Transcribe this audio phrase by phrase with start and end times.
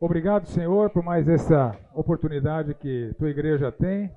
[0.00, 4.16] Obrigado, Senhor, por mais essa oportunidade que tua igreja tem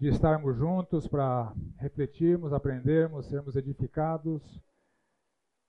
[0.00, 4.42] de estarmos juntos para refletirmos, aprendermos, sermos edificados,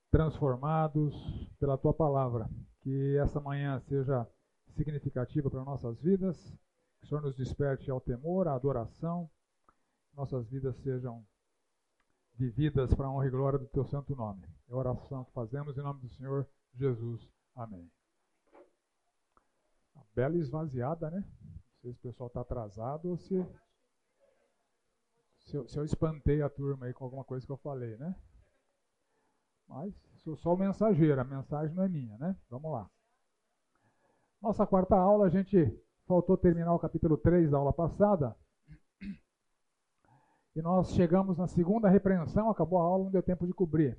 [0.10, 1.14] transformados
[1.60, 2.50] pela tua palavra.
[2.82, 4.28] Que essa manhã seja
[4.76, 6.36] significativa para nossas vidas,
[7.00, 9.30] que o Senhor nos desperte ao temor, à adoração,
[10.16, 11.24] nossas vidas sejam
[12.34, 14.42] vividas para a honra e glória do teu santo nome.
[14.68, 17.22] É a oração que fazemos em nome do Senhor Jesus.
[17.56, 17.97] Amém
[20.16, 21.24] bela esvaziada, né?
[21.42, 23.46] Não sei se o pessoal está atrasado ou se,
[25.40, 28.16] se eu, se, eu, espantei a turma aí com alguma coisa que eu falei, né?
[29.68, 29.94] Mas
[30.24, 32.36] sou só o mensageiro, a mensagem não é minha, né?
[32.50, 32.90] Vamos lá.
[34.42, 35.58] Nossa quarta aula, a gente
[36.06, 38.36] faltou terminar o capítulo 3 da aula passada.
[40.56, 43.98] E nós chegamos na segunda repreensão, acabou a aula, não deu tempo de cobrir.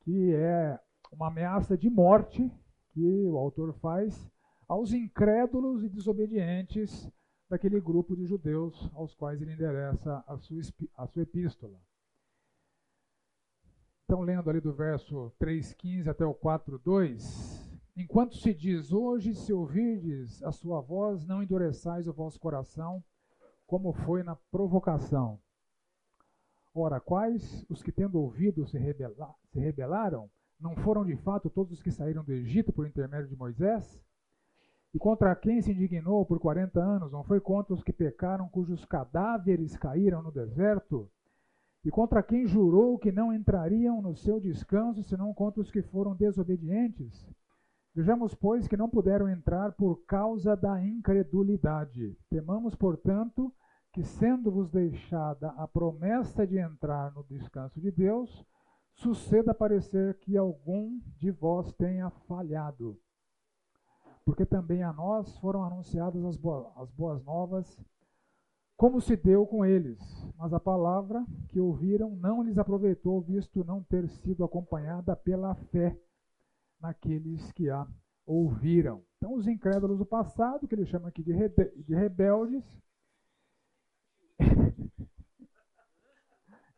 [0.00, 0.80] Que é
[1.12, 2.50] uma ameaça de morte
[2.90, 4.28] que o autor faz
[4.68, 7.10] aos incrédulos e desobedientes
[7.48, 10.60] daquele grupo de judeus aos quais ele endereça a sua,
[10.96, 11.80] a sua epístola.
[14.04, 17.66] Então, lendo ali do verso 3,15 até o 4,2.
[17.96, 23.02] Enquanto se diz, hoje, se ouvirdes a sua voz, não endureçais o vosso coração,
[23.66, 25.40] como foi na provocação.
[26.72, 30.30] Ora, quais os que, tendo ouvido, se, rebela se rebelaram?
[30.60, 34.05] Não foram de fato todos os que saíram do Egito por intermédio de Moisés?
[34.94, 37.12] E contra quem se indignou por quarenta anos?
[37.12, 41.10] Não foi contra os que pecaram, cujos cadáveres caíram no deserto?
[41.84, 46.16] E contra quem jurou que não entrariam no seu descanso, senão contra os que foram
[46.16, 47.28] desobedientes?
[47.94, 52.16] Vejamos, pois, que não puderam entrar por causa da incredulidade.
[52.28, 53.52] Temamos, portanto,
[53.92, 58.44] que, sendo-vos deixada a promessa de entrar no descanso de Deus,
[58.92, 62.98] suceda parecer que algum de vós tenha falhado
[64.26, 67.80] porque também a nós foram anunciadas as, boas, as boas novas,
[68.76, 69.98] como se deu com eles.
[70.36, 75.96] Mas a palavra que ouviram não lhes aproveitou, visto não ter sido acompanhada pela fé
[76.80, 77.86] naqueles que a
[78.26, 79.04] ouviram.
[79.16, 82.64] Então, os incrédulos do passado, que ele chama aqui de, rebe de rebeldes,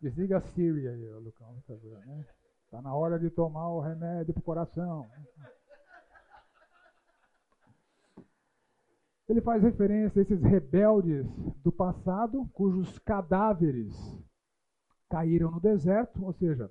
[0.01, 1.57] Desliga a Síria aí, Lucão.
[1.59, 2.27] Está né?
[2.71, 5.09] Tá na hora de tomar o remédio para o coração.
[9.29, 11.27] Ele faz referência a esses rebeldes
[11.63, 13.95] do passado, cujos cadáveres
[15.09, 16.71] caíram no deserto, ou seja,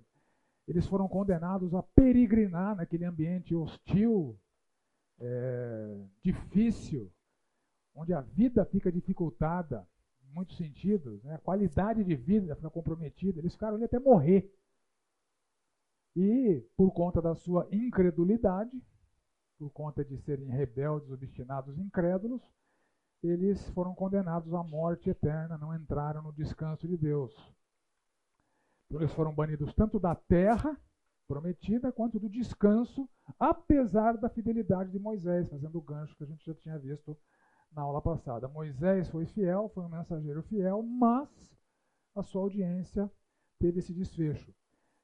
[0.67, 4.37] eles foram condenados a peregrinar naquele ambiente hostil,
[5.19, 7.11] é, difícil,
[7.95, 9.87] onde a vida fica dificultada,
[10.23, 11.35] em muitos sentidos, né?
[11.35, 14.51] a qualidade de vida fica comprometida, eles ficaram ali até morrer.
[16.15, 18.81] E, por conta da sua incredulidade,
[19.57, 22.41] por conta de serem rebeldes, obstinados, incrédulos,
[23.23, 27.33] eles foram condenados à morte eterna, não entraram no descanso de Deus.
[28.85, 30.79] Então, eles foram banidos tanto da terra
[31.27, 36.45] prometida quanto do descanso, apesar da fidelidade de Moisés, fazendo o gancho que a gente
[36.45, 37.17] já tinha visto
[37.71, 38.47] na aula passada.
[38.47, 41.29] Moisés foi fiel, foi um mensageiro fiel, mas
[42.15, 43.11] a sua audiência
[43.59, 44.53] teve esse desfecho.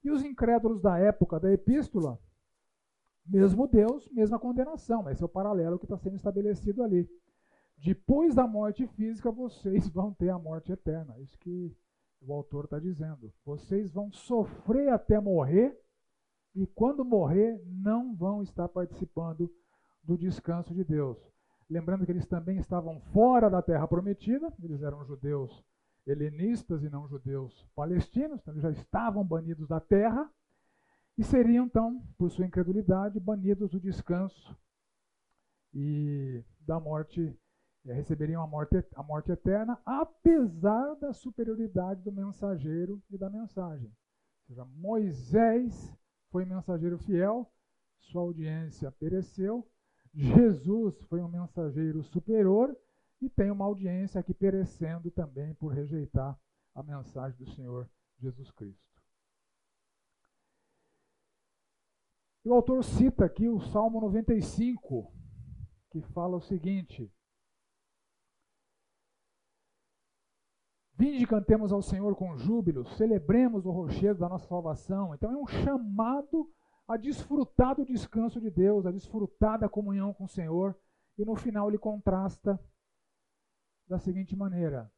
[0.04, 2.18] E os incrédulos da época da epístola
[3.26, 5.10] mesmo Deus, mesma condenação.
[5.10, 7.10] Esse é o paralelo que está sendo estabelecido ali.
[7.78, 11.20] Depois da morte física, vocês vão ter a morte eterna.
[11.20, 11.76] Isso que
[12.22, 13.34] o autor está dizendo.
[13.46, 15.78] Vocês vão sofrer até morrer,
[16.56, 19.52] e quando morrer, não vão estar participando
[20.04, 21.18] do descanso de Deus.
[21.70, 25.64] Lembrando que eles também estavam fora da terra prometida, eles eram judeus
[26.06, 30.30] helenistas e não judeus palestinos, então eles já estavam banidos da terra
[31.18, 34.58] e seriam, então, por sua incredulidade, banidos do descanso
[35.74, 37.36] e da morte,
[37.86, 43.88] eh, receberiam a morte, a morte eterna, apesar da superioridade do mensageiro e da mensagem.
[43.88, 45.96] Ou seja, Moisés
[46.32, 47.52] foi mensageiro fiel,
[48.00, 49.68] sua audiência pereceu,
[50.14, 52.76] Jesus foi um mensageiro superior
[53.22, 56.40] e tem uma audiência aqui perecendo também por rejeitar
[56.76, 57.90] a mensagem do Senhor
[58.20, 58.93] Jesus Cristo.
[62.46, 65.14] E o autor cita aqui o Salmo 95,
[65.90, 67.10] que fala o seguinte:
[70.96, 75.16] Vinde cantemos ao Senhor com júbilo, celebremos o rochedo da nossa salvação.
[75.16, 76.52] Então é um chamado
[76.88, 80.78] a desfrutar do descanso de Deus, a desfrutar da comunhão com o Senhor.
[81.18, 82.60] E no final ele contrasta
[83.88, 84.92] da seguinte maneira: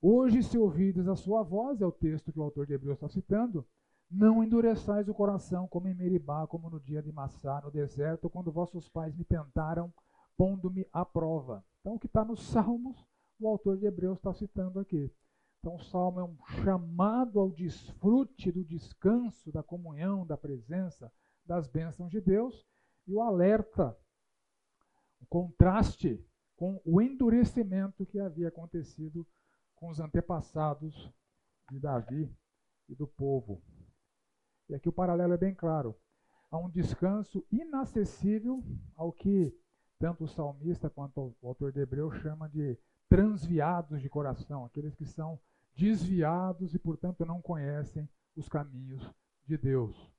[0.00, 3.08] Hoje, se ouvides a sua voz, é o texto que o autor de Hebreus está
[3.08, 3.66] citando,
[4.10, 8.50] não endureçais o coração como em Meribá, como no dia de Massá, no deserto, quando
[8.50, 9.92] vossos pais me tentaram
[10.38, 11.64] pondo-me à prova.
[11.80, 13.04] Então, o que está nos Salmos,
[13.40, 15.12] o autor de Hebreus está citando aqui.
[15.58, 21.12] Então, o Salmo é um chamado ao desfrute do descanso, da comunhão, da presença,
[21.44, 22.64] das bênçãos de Deus,
[23.06, 23.96] e o alerta,
[25.20, 26.24] o contraste
[26.56, 29.26] com o endurecimento que havia acontecido
[29.74, 31.12] com os antepassados
[31.68, 32.32] de Davi
[32.88, 33.60] e do povo.
[34.68, 35.96] E aqui o paralelo é bem claro.
[36.50, 38.62] Há um descanso inacessível
[38.96, 39.54] ao que
[39.98, 42.78] tanto o salmista quanto o autor de Hebreu chama de
[43.08, 45.40] transviados de coração, aqueles que são
[45.74, 49.02] desviados e, portanto, não conhecem os caminhos
[49.46, 50.12] de Deus.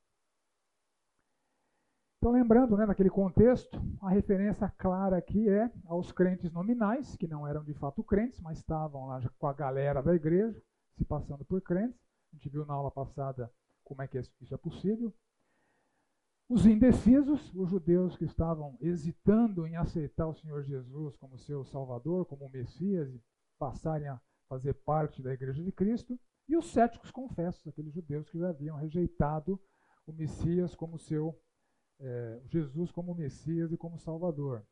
[2.18, 7.48] Então, lembrando, né, naquele contexto, a referência clara aqui é aos crentes nominais, que não
[7.48, 10.62] eram de fato crentes, mas estavam lá com a galera da igreja,
[10.98, 11.98] se passando por crentes.
[12.32, 13.50] A gente viu na aula passada
[13.90, 15.12] como é que isso é possível.
[16.48, 22.26] Os indecisos, os judeus que estavam hesitando em aceitar o Senhor Jesus como seu Salvador,
[22.28, 23.22] como Messias, e
[23.58, 26.20] passarem a fazer parte da Igreja de Cristo.
[26.48, 29.60] E os céticos confessos, aqueles judeus que já haviam rejeitado
[30.06, 31.40] o Messias como seu,
[32.00, 34.66] é, Jesus como Messias e como Salvador.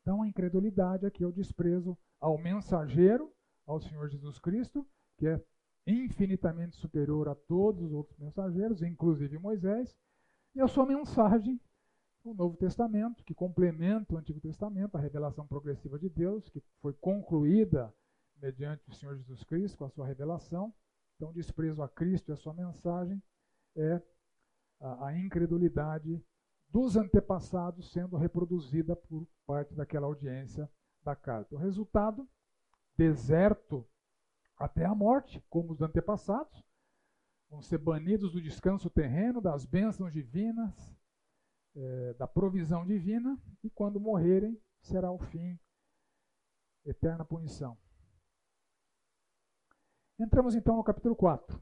[0.00, 3.32] Então a incredulidade aqui é o desprezo ao mensageiro,
[3.66, 4.86] ao Senhor Jesus Cristo,
[5.16, 5.44] que é
[5.86, 9.96] infinitamente superior a todos os outros mensageiros, inclusive Moisés,
[10.54, 11.60] e a sua mensagem,
[12.24, 16.92] o Novo Testamento, que complementa o Antigo Testamento, a revelação progressiva de Deus, que foi
[16.94, 17.92] concluída
[18.40, 20.72] mediante o Senhor Jesus Cristo com a sua revelação.
[21.16, 23.22] Então, desprezo a Cristo e a sua mensagem
[23.76, 24.00] é
[24.80, 26.22] a, a incredulidade
[26.68, 30.68] dos antepassados sendo reproduzida por parte daquela audiência
[31.02, 31.54] da carta.
[31.54, 32.28] O resultado,
[32.96, 33.86] deserto
[34.62, 36.64] até a morte, como os antepassados,
[37.50, 40.96] vão ser banidos do descanso terreno, das bênçãos divinas,
[41.74, 45.58] é, da provisão divina, e quando morrerem, será o fim,
[46.84, 47.76] eterna punição.
[50.18, 51.60] Entramos então no capítulo 4.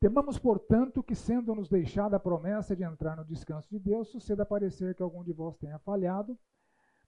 [0.00, 4.94] Temamos, portanto, que, sendo-nos deixada a promessa de entrar no descanso de Deus, suceda parecer
[4.94, 6.38] que algum de vós tenha falhado,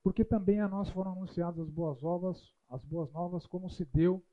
[0.03, 4.25] porque também a nós foram anunciadas as boas novas, as boas novas, como se deu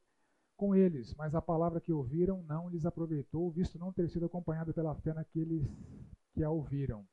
[0.64, 4.74] com eles, mas a palavra que ouviram não lhes aproveitou, visto não ter sido acompanhada
[4.74, 5.62] pela fé naqueles
[6.32, 7.06] que a ouviram.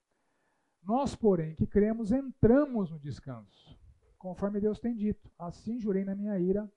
[0.81, 3.77] Nós, porém, que cremos, entramos no descanso,
[4.17, 5.29] conforme Deus tem dito.
[5.37, 6.73] Assim jurei na minha ira,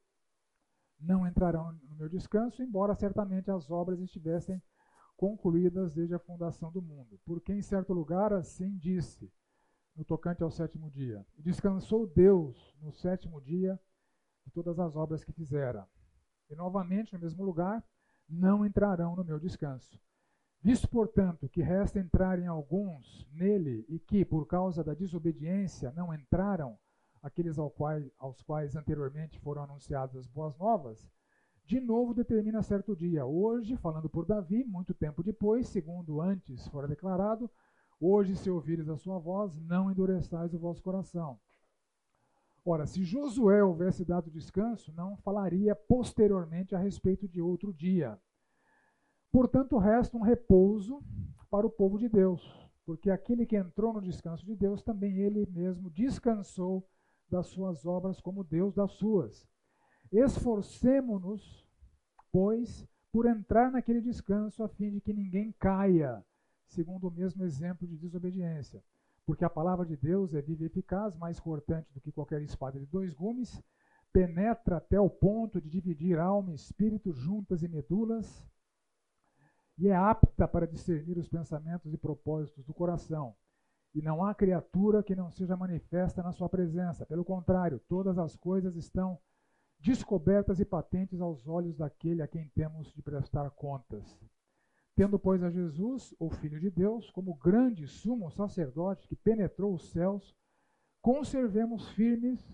[1.00, 4.60] não entrarão no meu descanso, embora certamente as obras estivessem
[5.16, 7.20] concluídas desde a fundação do mundo.
[7.24, 9.32] Porque em certo lugar assim disse,
[9.96, 13.80] no tocante ao sétimo dia: Descansou Deus no sétimo dia
[14.44, 15.88] de todas as obras que fizera.
[16.50, 17.84] E novamente, no mesmo lugar,
[18.28, 20.00] não entrarão no meu descanso.
[20.62, 26.78] Visto, portanto, que resta entrarem alguns nele e que, por causa da desobediência, não entraram,
[27.22, 31.06] aqueles ao quais, aos quais anteriormente foram anunciadas as boas novas,
[31.66, 36.88] de novo determina certo dia, hoje, falando por Davi, muito tempo depois, segundo antes fora
[36.88, 37.50] declarado,
[38.00, 41.40] hoje, se ouvires a sua voz, não endureçais o vosso coração.
[42.66, 48.18] Ora, se Josué houvesse dado descanso, não falaria posteriormente a respeito de outro dia.
[49.30, 51.04] Portanto, resta um repouso
[51.50, 52.42] para o povo de Deus,
[52.86, 56.88] porque aquele que entrou no descanso de Deus, também ele mesmo descansou
[57.30, 59.46] das suas obras como Deus das suas.
[60.10, 61.68] Esforcemo-nos,
[62.32, 66.24] pois, por entrar naquele descanso, a fim de que ninguém caia,
[66.66, 68.82] segundo o mesmo exemplo de desobediência.
[69.26, 72.80] Porque a palavra de Deus é viva e eficaz, mais cortante do que qualquer espada
[72.80, 73.62] de dois gumes,
[74.12, 78.46] penetra até o ponto de dividir alma e espírito, juntas e medulas,
[79.78, 83.36] e é apta para discernir os pensamentos e propósitos do coração.
[83.94, 87.06] E não há criatura que não seja manifesta na sua presença.
[87.06, 89.20] Pelo contrário, todas as coisas estão
[89.80, 94.20] descobertas e patentes aos olhos daquele a quem temos de prestar contas.
[94.96, 99.90] Tendo, pois, a Jesus, o Filho de Deus, como grande sumo sacerdote que penetrou os
[99.90, 100.36] céus,
[101.02, 102.48] conservemos firmes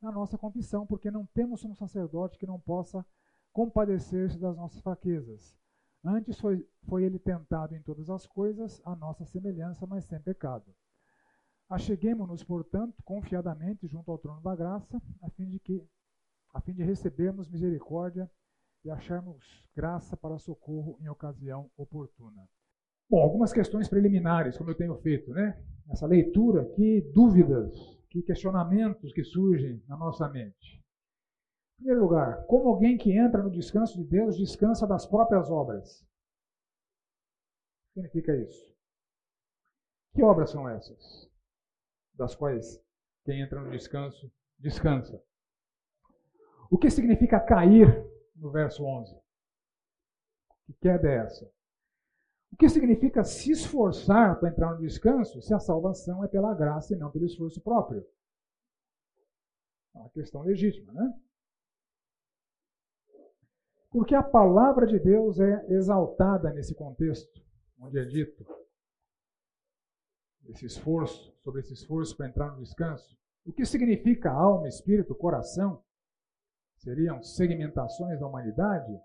[0.00, 3.04] na nossa confissão, porque não temos um sacerdote que não possa
[3.50, 5.56] compadecer-se das nossas fraquezas.
[6.04, 10.74] Antes foi, foi ele tentado em todas as coisas, a nossa semelhança, mas sem pecado.
[11.68, 15.82] Acheguemos-nos, portanto, confiadamente junto ao trono da graça, a fim de que
[16.52, 18.30] a fim de recebermos misericórdia
[18.86, 22.48] e acharmos graça para socorro em ocasião oportuna.
[23.10, 25.60] Bom, algumas questões preliminares, como eu tenho feito, né?
[25.90, 27.76] Essa leitura, que dúvidas,
[28.08, 30.84] que questionamentos que surgem na nossa mente.
[31.74, 36.00] Em primeiro lugar, como alguém que entra no descanso de Deus descansa das próprias obras?
[36.00, 36.06] O
[37.86, 38.74] que significa isso?
[40.14, 41.30] Que obras são essas?
[42.14, 42.82] Das quais
[43.24, 45.20] Quem entra no descanso, descansa.
[46.70, 49.16] O que significa cair no verso 11?
[50.66, 51.50] Que queda é essa?
[52.52, 56.94] O que significa se esforçar para entrar no descanso se a salvação é pela graça
[56.94, 58.06] e não pelo esforço próprio?
[59.94, 61.20] É uma questão legítima, né?
[63.90, 67.42] Porque a palavra de Deus é exaltada nesse contexto,
[67.78, 68.46] onde é dito
[70.48, 73.16] esse esforço, sobre esse esforço para entrar no descanso.
[73.44, 75.82] O que significa alma, espírito, coração?
[76.76, 79.00] Seriam segmentações da humanidade?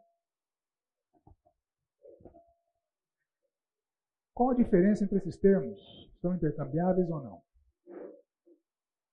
[4.34, 5.80] Qual a diferença entre esses termos?
[6.20, 7.44] São intercambiáveis ou não?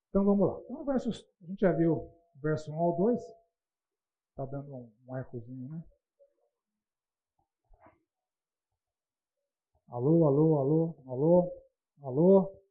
[0.08, 0.60] Então vamos lá.
[0.64, 3.20] Então, versos, a gente já viu verso 1 ao 2.
[4.30, 5.84] Está dando um, um ecozinho, né?
[9.88, 11.52] Alô, alô, alô, alô,
[12.02, 12.62] alô.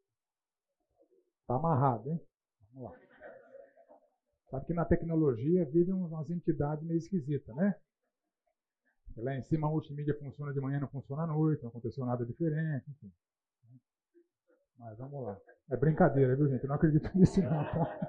[1.42, 2.22] Está amarrado, hein?
[2.74, 3.07] Vamos lá.
[4.50, 7.76] Sabe que na tecnologia vivem umas entidades meio esquisitas, né?
[9.18, 12.26] Lá em cima a multimídia funciona de manhã, não funciona à noite, não aconteceu nada
[12.26, 13.12] diferente, enfim.
[14.78, 15.38] Mas vamos lá.
[15.72, 16.64] É brincadeira, viu, gente?
[16.64, 17.50] Eu não acredito nisso, não.
[17.50, 18.08] Tá?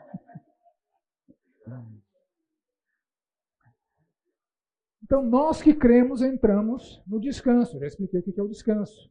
[5.03, 7.79] Então, nós que cremos entramos no descanso.
[7.79, 9.11] Já expliquei o que é o descanso.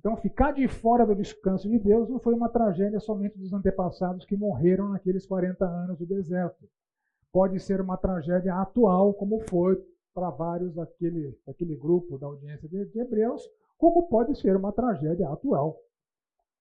[0.00, 4.24] Então, ficar de fora do descanso de Deus não foi uma tragédia somente dos antepassados
[4.24, 6.66] que morreram naqueles 40 anos do deserto.
[7.30, 9.76] Pode ser uma tragédia atual, como foi
[10.14, 15.78] para vários daquele, daquele grupo da audiência de, Hebreus, como pode ser uma tragédia atual.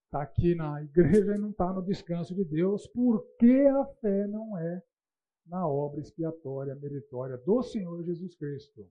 [0.08, 4.58] Está aqui na igreja e não está no descanso de Deus, porque a fé não
[4.58, 4.84] é
[5.48, 8.86] na obra expiatória, meritória do Senhor Jesus Cristo.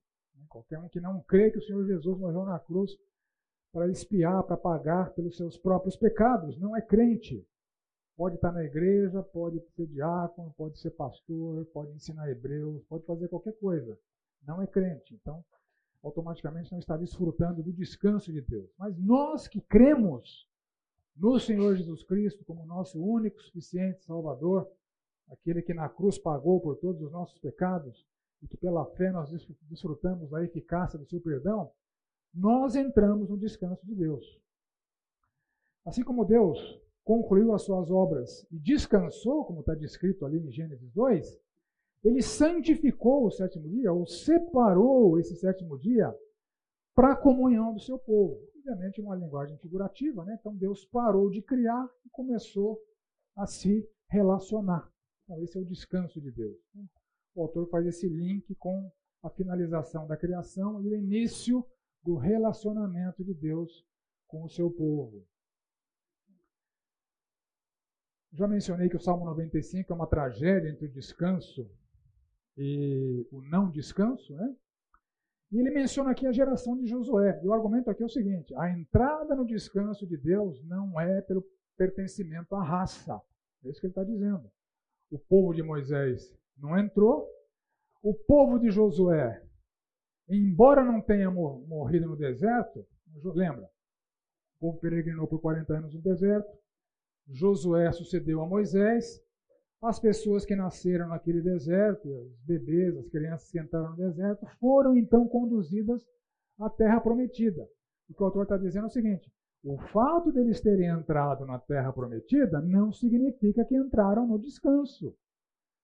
[0.48, 2.96] Qualquer um que não crê que o Senhor Jesus morreu na cruz
[3.72, 7.46] para expiar, para pagar pelos seus próprios pecados, não é crente.
[8.16, 13.28] Pode estar na igreja, pode ser diácono, pode ser pastor, pode ensinar hebreus, pode fazer
[13.28, 13.98] qualquer coisa
[14.48, 15.14] não é crente.
[15.14, 15.44] Então,
[16.02, 18.70] automaticamente não está desfrutando do descanso de Deus.
[18.78, 20.48] Mas nós que cremos
[21.14, 24.70] no Senhor Jesus Cristo como nosso único, suficiente Salvador,
[25.28, 28.06] aquele que na cruz pagou por todos os nossos pecados
[28.40, 29.30] e que pela fé nós
[29.62, 31.70] desfrutamos da eficácia do seu perdão,
[32.38, 34.40] nós entramos no descanso de Deus.
[35.84, 40.92] Assim como Deus concluiu as suas obras e descansou, como está descrito ali em Gênesis
[40.92, 41.40] 2,
[42.04, 46.14] ele santificou o sétimo dia, ou separou esse sétimo dia
[46.94, 48.38] para a comunhão do seu povo.
[48.56, 50.36] Obviamente, uma linguagem figurativa, né?
[50.38, 52.80] Então, Deus parou de criar e começou
[53.34, 54.88] a se relacionar.
[55.24, 56.56] Então, esse é o descanso de Deus.
[57.34, 58.90] O autor faz esse link com
[59.22, 61.64] a finalização da criação e o início
[62.08, 63.84] do relacionamento de Deus
[64.26, 65.26] com o seu povo.
[68.32, 71.70] Já mencionei que o Salmo 95 é uma tragédia entre o descanso
[72.56, 74.56] e o não descanso, né?
[75.52, 77.40] E ele menciona aqui a geração de Josué.
[77.42, 81.20] E o argumento aqui é o seguinte: a entrada no descanso de Deus não é
[81.20, 81.44] pelo
[81.76, 83.20] pertencimento à raça.
[83.64, 84.50] É isso que ele está dizendo.
[85.10, 87.28] O povo de Moisés não entrou.
[88.02, 89.42] O povo de Josué,
[90.28, 92.86] embora não tenha morrido no deserto,
[93.34, 93.64] lembra?
[94.56, 96.50] O povo peregrinou por 40 anos no deserto.
[97.28, 99.22] Josué sucedeu a Moisés.
[99.80, 104.96] As pessoas que nasceram naquele deserto, os bebês, as crianças que entraram no deserto, foram
[104.96, 106.04] então conduzidas
[106.58, 107.62] à terra prometida.
[108.08, 109.30] O que o autor está dizendo é o seguinte:
[109.62, 115.14] o fato deles terem entrado na terra prometida não significa que entraram no descanso.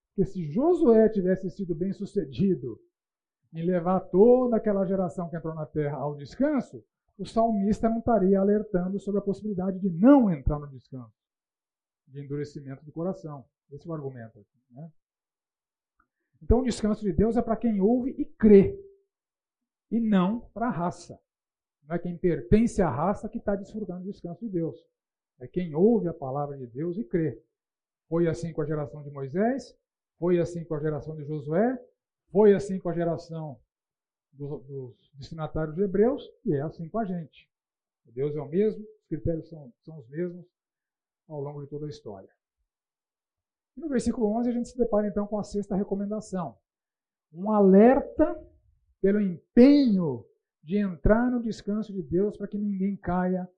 [0.08, 2.80] Porque se Josué tivesse sido bem sucedido
[3.54, 6.84] em levar toda aquela geração que entrou na terra ao descanso,
[7.16, 11.14] o salmista não estaria alertando sobre a possibilidade de não entrar no descanso,
[12.08, 13.44] de endurecimento do coração.
[13.70, 14.58] Esse é o argumento aqui.
[14.70, 14.90] Né?
[16.42, 18.76] Então, o descanso de Deus é para quem ouve e crê,
[19.88, 21.16] e não para a raça.
[21.86, 24.76] Não é quem pertence à raça que está desfrutando do descanso de Deus.
[25.38, 27.40] É quem ouve a palavra de Deus e crê.
[28.08, 29.78] Foi assim com a geração de Moisés,
[30.18, 31.78] foi assim com a geração de Josué,
[32.34, 33.60] foi assim com a geração
[34.32, 37.48] dos, dos destinatários de Hebreus, e é assim com a gente.
[38.06, 40.44] Deus é o mesmo, os critérios são, são os mesmos
[41.28, 42.28] ao longo de toda a história.
[43.76, 46.58] E no versículo 11 a gente se depara então com a sexta recomendação.
[47.32, 48.36] Um alerta
[49.00, 50.26] pelo empenho
[50.60, 53.48] de entrar no descanso de Deus para que ninguém caia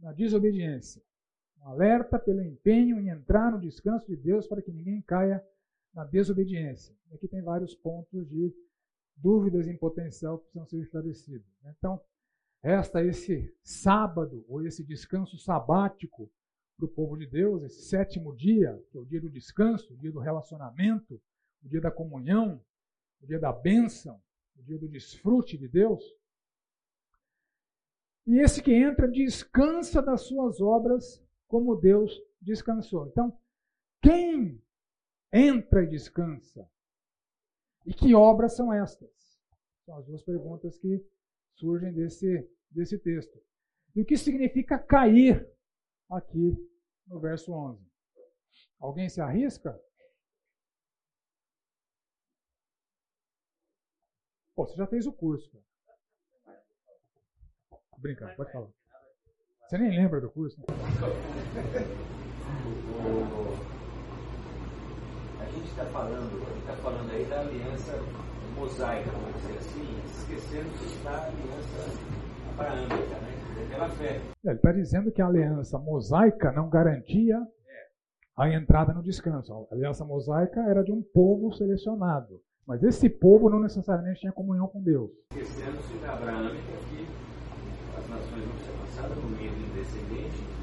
[0.00, 1.00] na desobediência.
[1.60, 5.40] Um alerta pelo empenho em entrar no descanso de Deus para que ninguém caia
[5.94, 6.94] na desobediência.
[7.12, 8.52] Aqui tem vários pontos de
[9.16, 11.46] dúvidas em potencial que precisam ser esclarecidos.
[11.64, 12.00] Então,
[12.62, 16.30] resta esse sábado, ou esse descanso sabático,
[16.76, 19.96] para o povo de Deus, esse sétimo dia, que é o dia do descanso, o
[19.96, 21.20] dia do relacionamento,
[21.62, 22.60] o dia da comunhão,
[23.20, 24.20] o dia da bênção,
[24.56, 26.02] o dia do desfrute de Deus.
[28.26, 33.06] E esse que entra descansa das suas obras como Deus descansou.
[33.06, 33.38] Então,
[34.02, 34.60] quem
[35.34, 36.70] entra e descansa?
[37.84, 39.10] E que obras são estas?
[39.84, 41.04] São as duas perguntas que
[41.56, 43.36] surgem desse, desse texto.
[43.94, 45.46] E o que significa cair
[46.08, 46.56] aqui
[47.06, 47.84] no verso 11?
[48.78, 49.78] Alguém se arrisca?
[54.54, 55.62] Pô, você já fez o curso.
[56.44, 56.62] Cara.
[57.98, 58.70] Brincando, pode falar.
[59.68, 60.60] Você nem lembra do curso?
[60.60, 60.66] Né?
[65.54, 67.92] A gente está falando, está falando aí da aliança
[68.56, 72.00] mosaica, vamos dizer assim, esquecendo que está a aliança
[72.50, 73.68] abraâmica, né?
[73.70, 74.20] Pela fé.
[74.44, 77.40] É, ele está dizendo que a aliança mosaica não garantia
[78.36, 79.68] a entrada no descanso.
[79.70, 82.40] A aliança mosaica era de um povo selecionado.
[82.66, 85.12] Mas esse povo não necessariamente tinha comunhão com Deus.
[85.30, 87.06] Esquecendo-se da abraâmica que
[87.96, 90.53] as nações vão ser lançadas no meio do descendente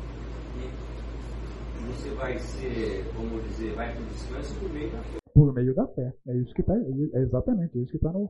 [1.91, 5.17] você vai ser, vamos dizer, vai para o descanso por meio da fé.
[5.33, 6.13] Por meio da fé.
[6.27, 8.29] É isso que está, é exatamente é isso que está no,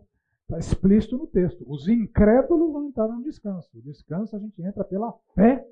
[0.51, 1.63] Está explícito no texto.
[1.65, 3.70] Os incrédulos não entraram no descanso.
[3.74, 5.65] O descanso a gente entra pela fé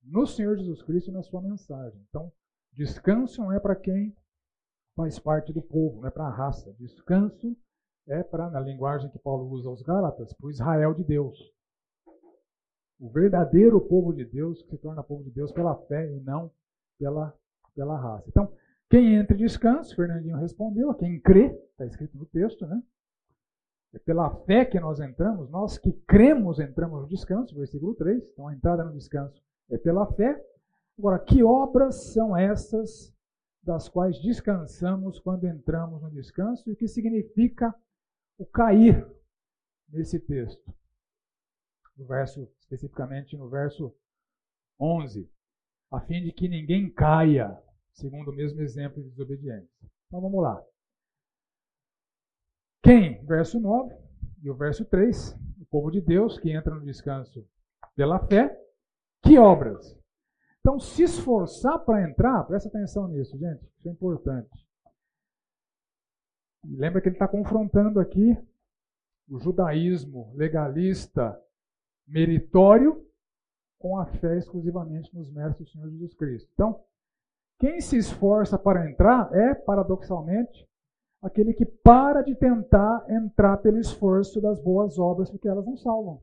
[0.00, 2.00] no Senhor Jesus Cristo e na sua mensagem.
[2.08, 2.32] Então,
[2.72, 4.16] descanso não é para quem
[4.94, 6.72] faz parte do povo, não é para a raça.
[6.78, 7.56] Descanso
[8.06, 11.36] é para, na linguagem que Paulo usa aos Gálatas, para o Israel de Deus.
[13.00, 16.48] O verdadeiro povo de Deus que se torna povo de Deus pela fé e não
[17.02, 17.36] pela,
[17.74, 18.28] pela raça.
[18.28, 18.52] Então,
[18.88, 22.80] quem entra em descanso, Fernandinho respondeu, quem crê, está escrito no texto, né?
[23.92, 28.30] É pela fé que nós entramos, nós que cremos entramos no descanso, versículo 3.
[28.30, 30.40] Então a entrada no descanso é pela fé.
[30.98, 33.12] Agora, que obras são essas
[33.62, 37.74] das quais descansamos quando entramos no descanso e o que significa
[38.38, 39.06] o cair
[39.88, 40.72] nesse texto?
[41.96, 43.94] No verso, especificamente no verso
[44.80, 45.30] 11,
[45.92, 47.56] a fim de que ninguém caia,
[47.92, 49.68] segundo o mesmo exemplo de desobediência.
[50.06, 50.62] Então vamos lá.
[52.82, 53.24] Quem?
[53.24, 53.94] Verso 9
[54.42, 57.46] e o verso 3, o povo de Deus que entra no descanso
[57.94, 58.58] pela fé.
[59.22, 59.96] Que obras?
[60.60, 64.66] Então, se esforçar para entrar, presta atenção nisso, gente, isso é importante.
[66.64, 68.36] Lembra que ele está confrontando aqui
[69.28, 71.40] o judaísmo legalista
[72.06, 73.04] meritório
[73.82, 76.48] com a fé exclusivamente nos méritos do Senhor Jesus Cristo.
[76.54, 76.80] Então,
[77.58, 80.68] quem se esforça para entrar é, paradoxalmente,
[81.20, 86.22] aquele que para de tentar entrar pelo esforço das boas obras, porque elas não salvam.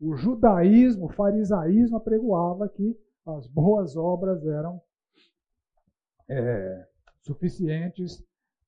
[0.00, 4.82] O judaísmo, o farisaísmo apregoava que as boas obras eram
[6.28, 6.88] é,
[7.20, 8.24] suficientes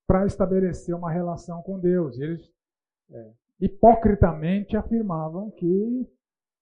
[0.06, 2.16] para estabelecer uma relação com Deus.
[2.16, 2.52] E eles
[3.10, 6.08] é, hipocritamente afirmavam que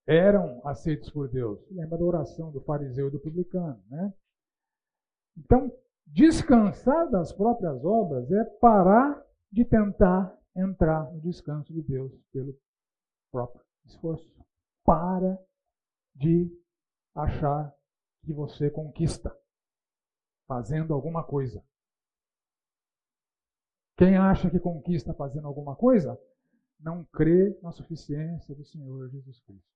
[0.07, 1.61] eram aceitos por Deus.
[1.71, 4.13] Lembra da oração do fariseu e do publicano, né?
[5.37, 5.73] Então,
[6.07, 12.55] Descansar das próprias obras é parar de tentar entrar no descanso de Deus pelo
[13.31, 14.31] próprio esforço.
[14.85, 15.39] Para
[16.15, 16.51] de
[17.15, 17.75] achar
[18.25, 19.35] que você conquista
[20.47, 21.65] fazendo alguma coisa.
[23.97, 26.19] Quem acha que conquista fazendo alguma coisa,
[26.83, 29.73] não crê na suficiência do Senhor Jesus Cristo.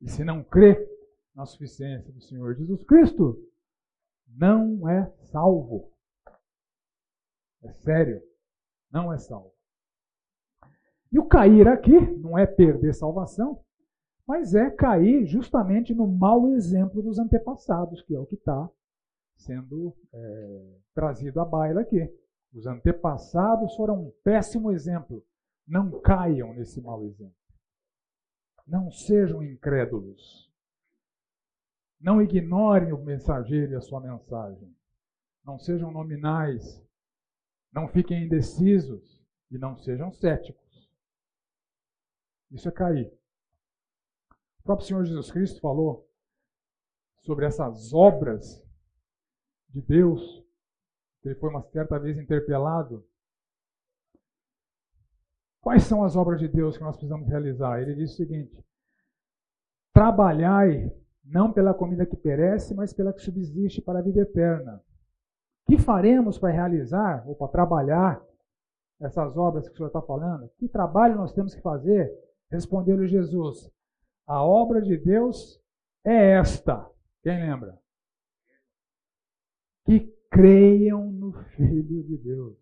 [0.00, 0.76] E se não crê
[1.34, 3.48] na suficiência do Senhor Jesus Cristo,
[4.26, 5.92] não é salvo.
[7.62, 8.22] É sério,
[8.90, 9.52] não é salvo.
[11.10, 13.64] E o cair aqui não é perder salvação,
[14.26, 18.68] mas é cair justamente no mau exemplo dos antepassados, que é o que está
[19.36, 22.12] sendo é, trazido à baila aqui.
[22.52, 25.24] Os antepassados foram um péssimo exemplo.
[25.66, 27.34] Não caiam nesse mau exemplo.
[28.66, 30.50] Não sejam incrédulos.
[32.00, 34.74] Não ignorem o mensageiro e a sua mensagem.
[35.44, 36.82] Não sejam nominais.
[37.72, 39.18] Não fiquem indecisos.
[39.50, 40.90] E não sejam céticos.
[42.50, 43.12] Isso é cair.
[44.60, 46.08] O próprio Senhor Jesus Cristo falou
[47.22, 48.62] sobre essas obras
[49.68, 50.46] de Deus.
[51.24, 53.04] Ele foi uma certa vez interpelado.
[55.60, 57.80] Quais são as obras de Deus que nós precisamos realizar?
[57.80, 58.64] Ele disse o seguinte:
[59.92, 60.90] Trabalhai
[61.24, 64.82] não pela comida que perece, mas pela que subsiste para a vida eterna.
[65.66, 68.22] Que faremos para realizar ou para trabalhar
[69.00, 70.48] essas obras que o Senhor está falando?
[70.58, 72.10] Que trabalho nós temos que fazer?
[72.50, 73.70] Respondeu-lhe Jesus:
[74.26, 75.60] A obra de Deus
[76.04, 76.88] é esta.
[77.22, 77.78] Quem lembra?
[80.38, 82.56] Creiam no Filho de Deus.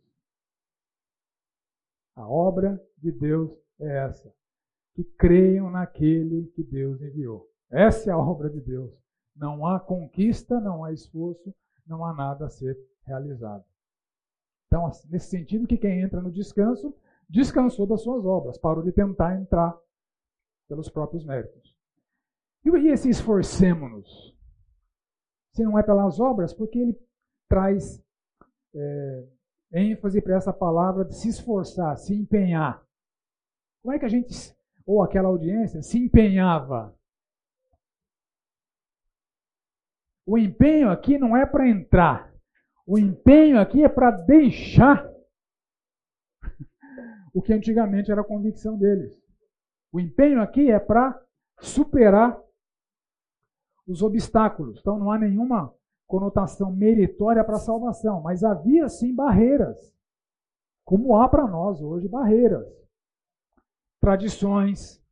[2.15, 4.35] A obra de Deus é essa.
[4.95, 7.47] Que creiam naquele que Deus enviou.
[7.71, 8.91] Essa é a obra de Deus.
[9.35, 11.55] Não há conquista, não há esforço,
[11.87, 13.67] não há nada a ser realizado.
[14.69, 16.95] Então, nesse sentido, que quem entra no descanso,
[17.29, 19.79] descansou das suas obras, parou de tentar entrar
[20.67, 21.77] pelos próprios méritos.
[22.65, 24.35] E esse esforcemos-nos?
[25.53, 27.06] Se não é pelas obras, porque ele
[27.49, 28.03] traz
[28.75, 29.29] é,
[29.73, 32.85] ênfase para essa palavra de se esforçar, se empenhar.
[33.83, 34.35] Como é que a gente,
[34.85, 36.95] ou aquela audiência, se empenhava?
[40.27, 42.35] O empenho aqui não é para entrar.
[42.85, 45.09] O empenho aqui é para deixar
[47.33, 49.17] o que antigamente era a convicção deles.
[49.93, 51.21] O empenho aqui é para
[51.61, 52.41] superar
[53.87, 54.81] os obstáculos.
[54.81, 55.73] Então não há nenhuma
[56.07, 59.93] conotação meritória para a salvação, mas havia sim barreiras,
[60.85, 62.67] como há para nós hoje barreiras.
[64.01, 65.03] Tradições,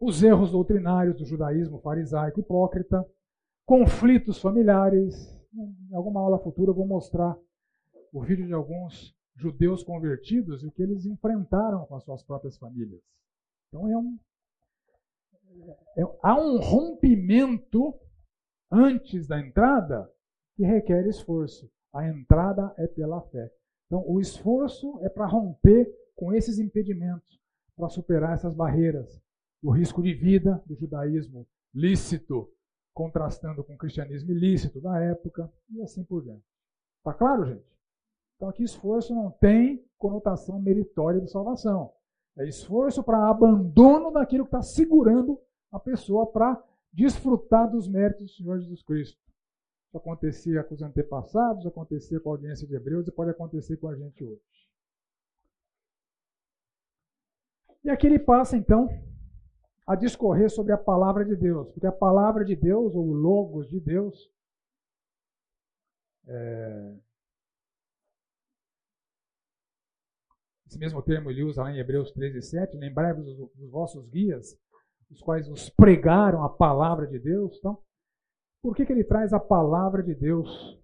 [0.00, 3.06] os erros doutrinários do judaísmo farisaico hipócrita,
[3.64, 5.34] conflitos familiares.
[5.54, 7.36] Em alguma aula futura eu vou mostrar
[8.12, 12.56] o vídeo de alguns judeus convertidos e o que eles enfrentaram com as suas próprias
[12.56, 13.00] famílias.
[13.68, 14.18] Então é um,
[15.96, 17.94] é, há um rompimento
[18.70, 20.10] antes da entrada
[20.54, 21.70] que requer esforço.
[21.92, 23.50] A entrada é pela fé.
[23.86, 27.40] Então, o esforço é para romper com esses impedimentos,
[27.76, 29.20] para superar essas barreiras.
[29.62, 32.50] O risco de vida do judaísmo lícito,
[32.92, 36.44] contrastando com o cristianismo ilícito da época, e assim por diante.
[36.98, 37.64] Está claro, gente?
[38.36, 41.92] Então, aqui esforço não tem conotação meritória de salvação.
[42.36, 45.40] É esforço para abandono daquilo que está segurando
[45.72, 49.20] a pessoa para desfrutar dos méritos do Senhor Jesus Cristo.
[49.88, 53.88] Isso acontecia com os antepassados, acontecia com a audiência de Hebreus e pode acontecer com
[53.88, 54.42] a gente hoje.
[57.84, 58.88] E aqui ele passa então
[59.86, 63.68] a discorrer sobre a palavra de Deus, porque a palavra de Deus, ou o logos
[63.68, 64.28] de Deus,
[66.26, 66.96] é...
[70.66, 74.58] esse mesmo termo ele usa lá em Hebreus 13, 7, lembrai-vos dos vossos guias,
[75.10, 77.56] os quais nos pregaram a palavra de Deus.
[77.58, 77.78] Então,
[78.62, 80.80] por que, que ele traz a palavra de Deus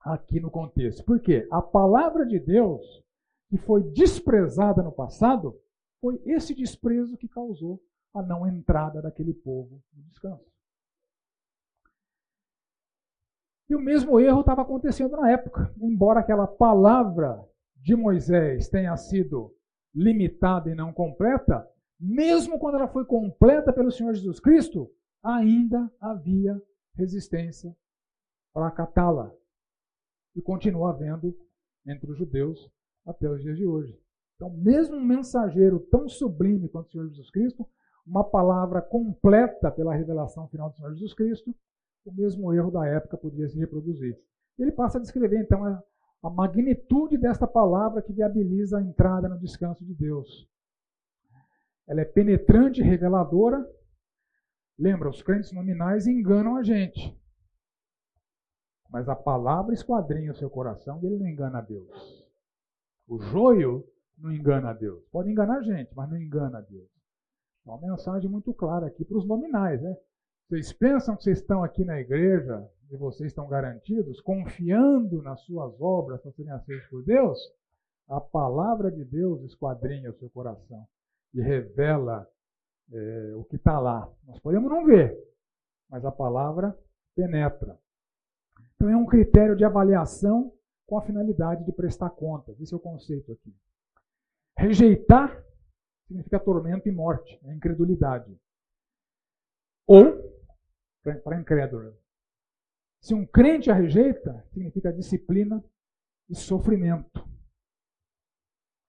[0.00, 1.04] aqui no contexto?
[1.04, 3.04] Porque a palavra de Deus,
[3.48, 5.58] que foi desprezada no passado,
[6.00, 7.80] foi esse desprezo que causou
[8.14, 10.50] a não entrada daquele povo no descanso.
[13.68, 15.72] E o mesmo erro estava acontecendo na época.
[15.80, 17.40] Embora aquela palavra
[17.76, 19.54] de Moisés tenha sido
[19.94, 21.68] limitada e não completa,
[22.00, 24.90] mesmo quando ela foi completa pelo Senhor Jesus Cristo,
[25.22, 26.60] ainda havia
[26.94, 27.76] resistência
[28.54, 29.30] para acatá-la.
[30.34, 31.36] E continua havendo
[31.86, 32.70] entre os judeus
[33.04, 34.00] até os dias de hoje.
[34.36, 37.68] Então, mesmo um mensageiro tão sublime quanto o Senhor Jesus Cristo,
[38.06, 41.54] uma palavra completa pela revelação final do Senhor Jesus Cristo,
[42.06, 44.18] o mesmo erro da época podia se reproduzir.
[44.58, 45.82] Ele passa a descrever, então, a,
[46.22, 50.49] a magnitude desta palavra que viabiliza a entrada no descanso de Deus
[51.90, 53.68] ela é penetrante reveladora.
[54.78, 57.20] Lembra, os crentes nominais enganam a gente.
[58.88, 62.24] Mas a palavra esquadrinha o seu coração e ele não engana a Deus.
[63.08, 63.84] O joio
[64.16, 65.04] não engana a Deus.
[65.10, 66.88] Pode enganar a gente, mas não engana a Deus.
[67.66, 69.96] É uma mensagem muito clara aqui para os nominais, né?
[70.48, 75.74] Vocês pensam que vocês estão aqui na igreja e vocês estão garantidos, confiando nas suas
[75.80, 77.36] obras para serem aceitos por Deus?
[78.08, 80.86] A palavra de Deus esquadrinha o seu coração
[81.34, 82.28] e revela
[82.92, 84.10] é, o que está lá.
[84.24, 85.16] Nós podemos não ver,
[85.88, 86.76] mas a palavra
[87.14, 87.78] penetra.
[88.74, 90.52] Então é um critério de avaliação
[90.86, 92.60] com a finalidade de prestar contas.
[92.60, 93.54] Esse é o conceito aqui.
[94.56, 95.44] Rejeitar
[96.06, 98.36] significa tormento e morte, é incredulidade.
[99.86, 100.36] Ou,
[101.02, 101.96] para incrédulo,
[103.00, 105.64] se um crente a rejeita, significa disciplina
[106.28, 107.24] e sofrimento.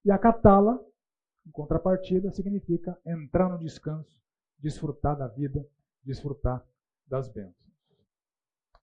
[0.04, 0.78] E acatá-la
[1.46, 4.20] em contrapartida, significa entrar no descanso,
[4.58, 5.66] desfrutar da vida,
[6.04, 6.64] desfrutar
[7.06, 7.72] das bênçãos.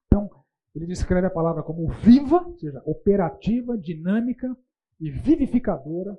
[0.08, 0.30] Então,
[0.76, 4.56] ele descreve a palavra como viva, ou seja, operativa, dinâmica
[5.00, 6.18] e vivificadora.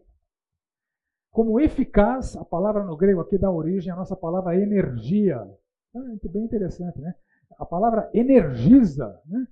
[1.30, 5.36] Como eficaz, a palavra no grego aqui dá origem à nossa palavra energia.
[5.94, 7.14] É bem interessante, né?
[7.58, 9.46] A palavra energiza, né?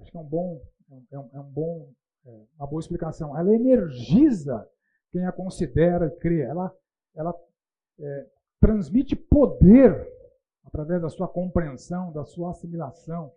[0.00, 0.62] Acho que é um bom,
[1.10, 1.92] é um, é um bom,
[2.24, 3.36] é uma boa explicação.
[3.36, 4.66] Ela energiza
[5.10, 6.40] quem a considera e crê.
[6.40, 6.74] Ela,
[7.14, 7.34] ela
[7.98, 8.26] é,
[8.60, 10.08] transmite poder
[10.64, 13.32] através da sua compreensão, da sua assimilação.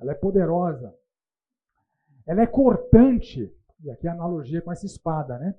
[0.00, 0.94] Ela é poderosa.
[2.26, 5.54] Ela é cortante, e aqui a analogia com essa espada, né?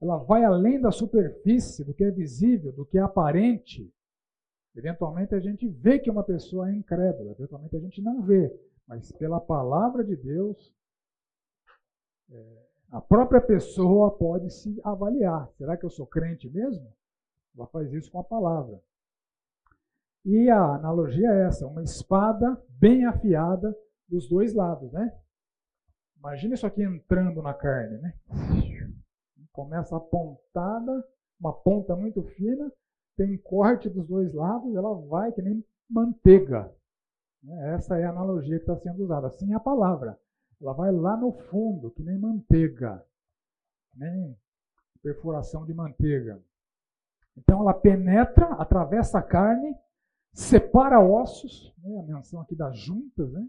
[0.00, 3.92] Ela vai além da superfície, do que é visível, do que é aparente.
[4.76, 8.52] Eventualmente a gente vê que uma pessoa é incrédula, eventualmente a gente não vê,
[8.86, 10.74] mas pela palavra de Deus,
[12.30, 15.50] é, a própria pessoa pode se avaliar.
[15.58, 16.86] Será que eu sou crente mesmo?
[17.56, 18.80] Ela faz isso com a palavra.
[20.24, 23.76] E a analogia é essa: uma espada bem afiada
[24.08, 25.12] dos dois lados, né?
[26.16, 28.14] Imagina isso aqui entrando na carne, né?
[29.50, 31.04] Começa a pontada,
[31.40, 32.72] uma ponta muito fina,
[33.16, 36.72] tem corte dos dois lados, ela vai que nem manteiga.
[37.74, 39.26] Essa é a analogia que está sendo usada.
[39.26, 40.16] Assim é a palavra.
[40.64, 43.04] Ela vai lá no fundo, que nem manteiga,
[43.94, 44.34] nem
[45.02, 46.42] perfuração de manteiga.
[47.36, 49.76] Então ela penetra, atravessa a carne,
[50.32, 53.46] separa ossos, né, a menção aqui das juntas, né?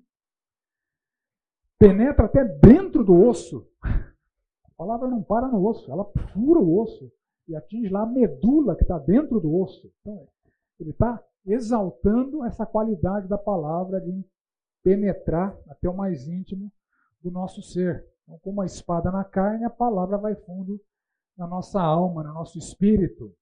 [1.80, 3.66] penetra até dentro do osso.
[3.82, 7.10] A palavra não para no osso, ela fura o osso
[7.48, 9.90] e atinge lá a medula que está dentro do osso.
[10.02, 10.28] Então,
[10.82, 14.22] ele está exaltando essa qualidade da palavra de
[14.84, 16.70] penetrar até o mais íntimo
[17.26, 18.06] do nosso ser.
[18.24, 20.80] Então, como a espada na carne, a palavra vai fundo
[21.36, 23.36] na nossa alma, no nosso espírito.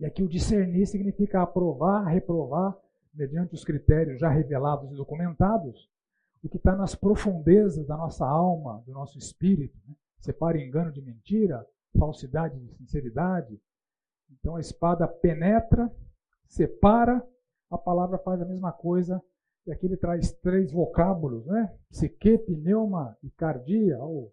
[0.00, 2.76] E aqui o discernir significa aprovar, reprovar,
[3.14, 5.88] mediante os critérios já revelados e documentados,
[6.42, 9.78] o que está nas profundezas da nossa alma, do nosso espírito.
[9.86, 9.94] Né?
[10.18, 11.64] Separa engano de mentira,
[11.96, 13.58] falsidade de sinceridade.
[14.30, 15.90] Então a espada penetra,
[16.46, 17.24] separa,
[17.70, 19.22] a palavra faz a mesma coisa,
[19.66, 21.76] e aqui ele traz três vocábulos, né?
[21.90, 24.32] Psique, pneuma e cardia, ou,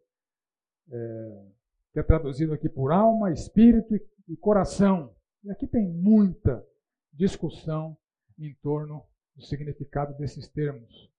[0.91, 1.45] é,
[1.91, 5.13] que é traduzido aqui por alma, espírito e, e coração.
[5.43, 6.63] E aqui tem muita
[7.11, 7.97] discussão
[8.37, 9.03] em torno
[9.35, 11.11] do significado desses termos.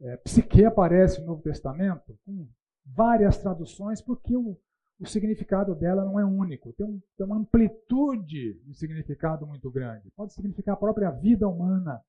[0.00, 2.48] É, psique aparece no Novo Testamento com
[2.86, 4.56] várias traduções, porque o,
[5.00, 6.72] o significado dela não é único.
[6.72, 10.10] Tem, um, tem, uma amplitude de significado muito grande.
[10.12, 12.00] Pode significar a própria vida humana,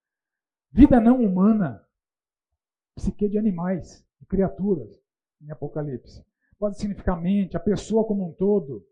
[0.72, 1.86] vida não humana,
[2.96, 5.02] psique de animais, de criaturas,
[5.42, 6.26] em Apocalipse.
[6.58, 8.86] Pode significar mente, a pessoa como um todo.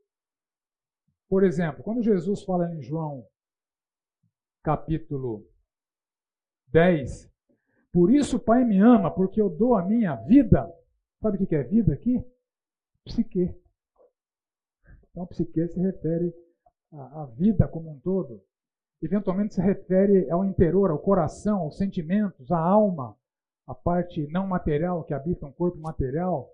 [1.28, 3.28] Por exemplo, quando Jesus fala em João,
[4.64, 5.46] capítulo
[6.70, 7.30] 10,
[7.92, 10.72] por isso o Pai me ama, porque eu dou a minha vida.
[11.22, 12.24] Sabe o que é vida aqui?
[13.04, 13.54] Psique.
[15.10, 16.34] Então, psique se refere
[16.92, 18.42] à, vida como um todo.
[19.02, 23.16] Eventualmente se refere ao interior, ao coração, aos sentimentos, à alma,
[23.68, 26.52] a parte não material que habita um corpo material.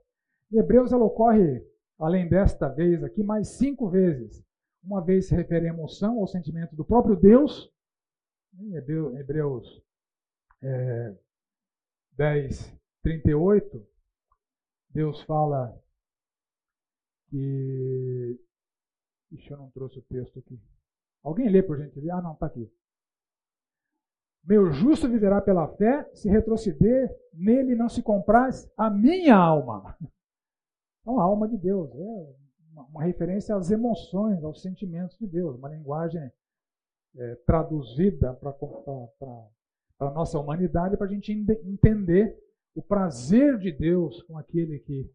[0.52, 1.66] Em Hebreus ela ocorre,
[1.98, 4.44] além desta vez aqui, mais cinco vezes.
[4.84, 7.72] Uma vez se refere à emoção, ao sentimento do próprio Deus,
[8.60, 9.82] em Hebreus
[10.62, 11.16] é,
[12.14, 13.88] 10, 38,
[14.90, 15.76] Deus fala
[17.30, 18.40] que.
[19.32, 20.60] Ixi, eu não trouxe o texto aqui.
[21.24, 22.10] Alguém lê por gente?
[22.10, 22.70] Ah, não, está aqui.
[24.44, 29.98] Meu justo viverá pela fé, se retroceder, nele não se compraz a minha alma.
[31.02, 32.36] Então, a alma de Deus é
[32.90, 36.32] uma referência às emoções, aos sentimentos de Deus, uma linguagem
[37.16, 38.56] é, traduzida para
[40.00, 42.38] a nossa humanidade, para a gente entender
[42.76, 45.10] o prazer de Deus com aquele que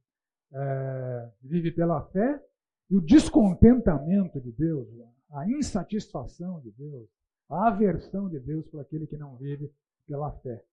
[0.53, 2.43] é, vive pela fé
[2.91, 4.89] e o descontentamento de Deus,
[5.31, 7.09] a insatisfação de Deus,
[7.49, 9.73] a aversão de Deus para aquele que não vive
[10.07, 10.65] pela fé.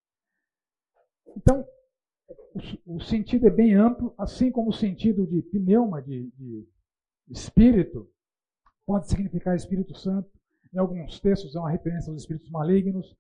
[1.36, 1.68] Então,
[2.88, 6.68] o, o sentido é bem amplo, assim como o sentido de pneuma, de, de
[7.30, 8.10] espírito,
[8.86, 10.30] pode significar Espírito Santo.
[10.74, 13.16] Em alguns textos é uma referência aos espíritos malignos,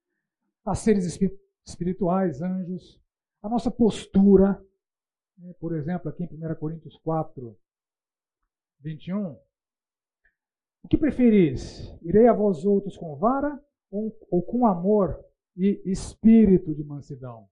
[0.64, 1.20] a seres
[1.66, 3.00] espirituais, anjos.
[3.42, 4.62] A nossa postura,
[5.38, 7.58] né, por exemplo, aqui em 1 Coríntios 4,
[8.82, 9.38] 21.
[10.86, 11.92] O que preferis?
[12.04, 14.12] Irei a vós outros com vara ou,
[14.44, 15.20] com amor
[15.58, 17.50] e espírito de mansidão?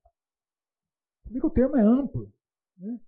[1.26, 2.32] Vê que o termo é amplo.
[2.78, 3.00] Né?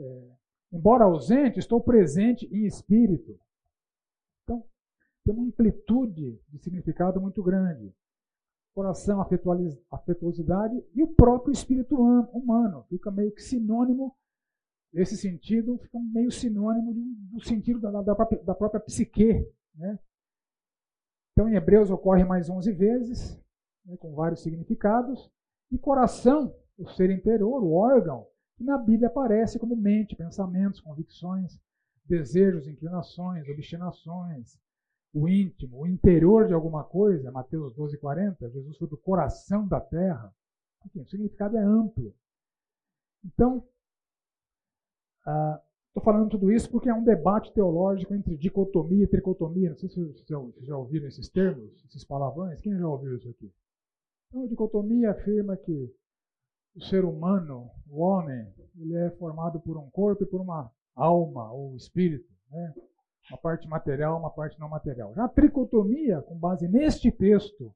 [0.00, 0.30] É,
[0.72, 3.38] embora ausente, estou presente em espírito.
[4.42, 4.66] Então,
[5.24, 7.94] tem uma amplitude de significado muito grande.
[8.74, 9.20] Coração,
[9.88, 12.84] afetuosidade e o próprio espírito humano.
[12.88, 14.16] Fica meio que sinônimo,
[14.92, 16.92] esse sentido fica meio sinônimo
[17.32, 19.48] do sentido da, da, própria, da própria psique.
[19.74, 19.98] Né?
[21.32, 23.42] Então, em Hebreus ocorre mais 11 vezes,
[23.86, 25.30] né, com vários significados.
[25.70, 28.26] E coração, o ser interior, o órgão,
[28.56, 31.58] que na Bíblia aparece como mente, pensamentos, convicções,
[32.04, 34.58] desejos, inclinações, obstinações,
[35.14, 39.66] o íntimo, o interior de alguma coisa, Mateus 12, 40, Jesus foi para o coração
[39.66, 40.34] da terra.
[40.94, 42.14] O significado é amplo.
[43.24, 43.66] Então,
[45.22, 49.70] estou uh, falando tudo isso porque é um debate teológico entre dicotomia e tricotomia.
[49.70, 52.60] Não sei se vocês já, já ouviram esses termos, esses palavrões.
[52.60, 53.52] Quem já ouviu isso aqui?
[54.28, 55.94] Então, a dicotomia afirma que
[56.74, 61.52] o ser humano, o homem, ele é formado por um corpo e por uma alma
[61.52, 62.30] ou espírito.
[62.50, 62.74] Né?
[63.30, 65.14] uma parte material, uma parte não material.
[65.14, 67.74] Já a tricotomia, com base neste texto,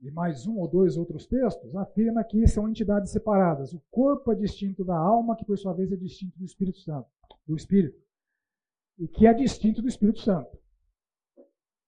[0.00, 3.72] e mais um ou dois outros textos, afirma que são entidades separadas.
[3.72, 7.08] O corpo é distinto da alma, que por sua vez é distinto do Espírito Santo,
[7.46, 8.00] do Espírito,
[8.98, 10.56] e que é distinto do Espírito Santo,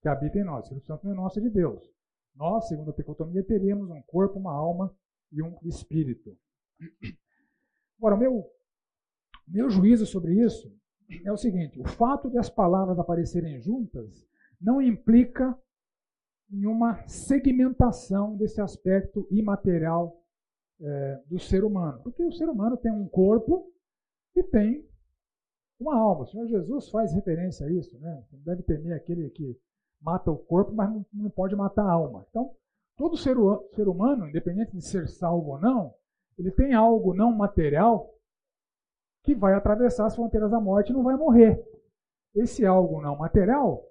[0.03, 0.61] que habita em nós.
[0.61, 1.83] O Espírito Santo não é nosso, é de Deus.
[2.35, 4.95] Nós, segundo a tricotomia, teríamos um corpo, uma alma
[5.33, 6.37] e um espírito.
[7.99, 8.47] Agora, o meu,
[9.47, 10.73] meu juízo sobre isso
[11.25, 14.27] é o seguinte: o fato de as palavras aparecerem juntas
[14.61, 15.57] não implica
[16.51, 20.21] em uma segmentação desse aspecto imaterial
[20.81, 22.01] é, do ser humano.
[22.03, 23.73] Porque o ser humano tem um corpo
[24.35, 24.89] e tem
[25.79, 26.23] uma alma.
[26.23, 27.99] O Senhor Jesus faz referência a isso.
[27.99, 28.25] Né?
[28.33, 29.59] Não deve temer aquele que
[30.01, 32.27] mata o corpo, mas não, não pode matar a alma.
[32.29, 32.55] Então,
[32.97, 33.37] todo ser,
[33.75, 35.95] ser humano, independente de ser salvo ou não,
[36.39, 38.15] ele tem algo não material
[39.23, 41.63] que vai atravessar as fronteiras da morte e não vai morrer.
[42.35, 43.85] Esse algo não material,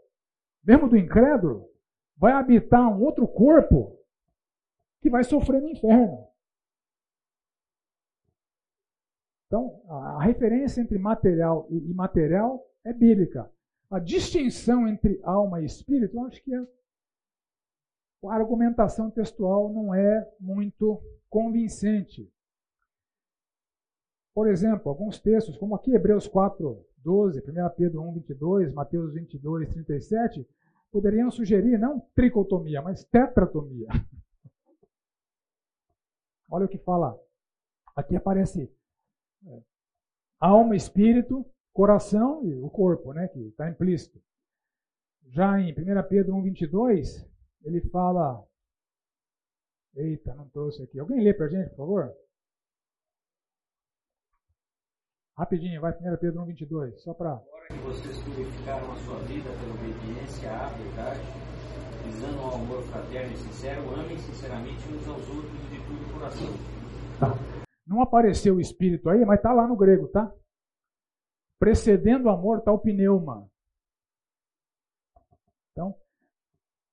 [0.64, 1.70] mesmo do incrédulo,
[2.20, 3.98] vai habitar um outro corpo
[5.02, 6.28] que vai sofrer no inferno.
[9.48, 13.50] Então, a referência entre material e imaterial é bíblica.
[13.90, 16.60] A distinção entre alma e espírito, eu acho que é,
[18.26, 22.32] a argumentação textual não é muito convincente.
[24.36, 27.44] Por exemplo, alguns textos, como aqui Hebreus 4, 12, 1
[27.76, 30.48] Pedro 1, 22, Mateus 22, 37,
[30.92, 33.88] poderiam sugerir não tricotomia, mas tetratomia.
[36.50, 37.20] Olha o que fala.
[37.96, 38.72] Aqui aparece
[39.46, 39.62] é,
[40.40, 44.22] alma, espírito, coração e o corpo, né, que está implícito.
[45.28, 45.76] Já em 1
[46.08, 47.30] Pedro 1, 22,
[47.64, 48.44] ele fala.
[49.96, 51.00] Eita, não trouxe aqui.
[51.00, 52.16] Alguém lê para a gente, por favor?
[55.38, 57.42] Rapidinho, vai 1 Pedro 1, 22, só para...
[57.70, 61.22] Que vocês purificaram a sua vida pela obediência à verdade,
[62.04, 66.48] visando ao amor fraterno e sincero, amem sinceramente uns aos outros de todo o coração.
[67.20, 67.60] Tá.
[67.86, 70.34] Não apareceu o espírito aí, mas está lá no grego, tá?
[71.60, 73.48] Precedendo o amor está o pneuma.
[75.72, 75.96] Então,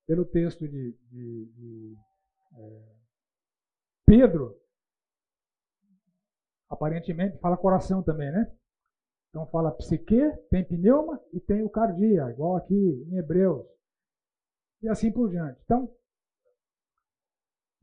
[0.07, 1.97] pelo texto de, de, de
[2.55, 2.97] é,
[4.05, 4.61] Pedro,
[6.69, 8.55] aparentemente fala coração também, né?
[9.37, 10.19] Então fala psique,
[10.49, 13.67] tem pneuma e tem o cardia, igual aqui em Hebreus.
[14.81, 15.61] E assim por diante.
[15.63, 15.95] Então,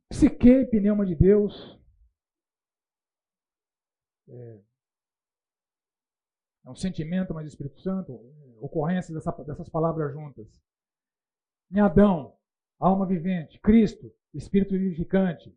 [0.09, 1.79] psique e pneuma de Deus
[4.29, 4.61] é,
[6.65, 8.13] é um sentimento mais do Espírito Santo,
[8.59, 10.47] ocorrência dessa, dessas palavras juntas.
[11.71, 12.35] Em Adão,
[12.79, 15.55] alma vivente, Cristo, Espírito vivificante,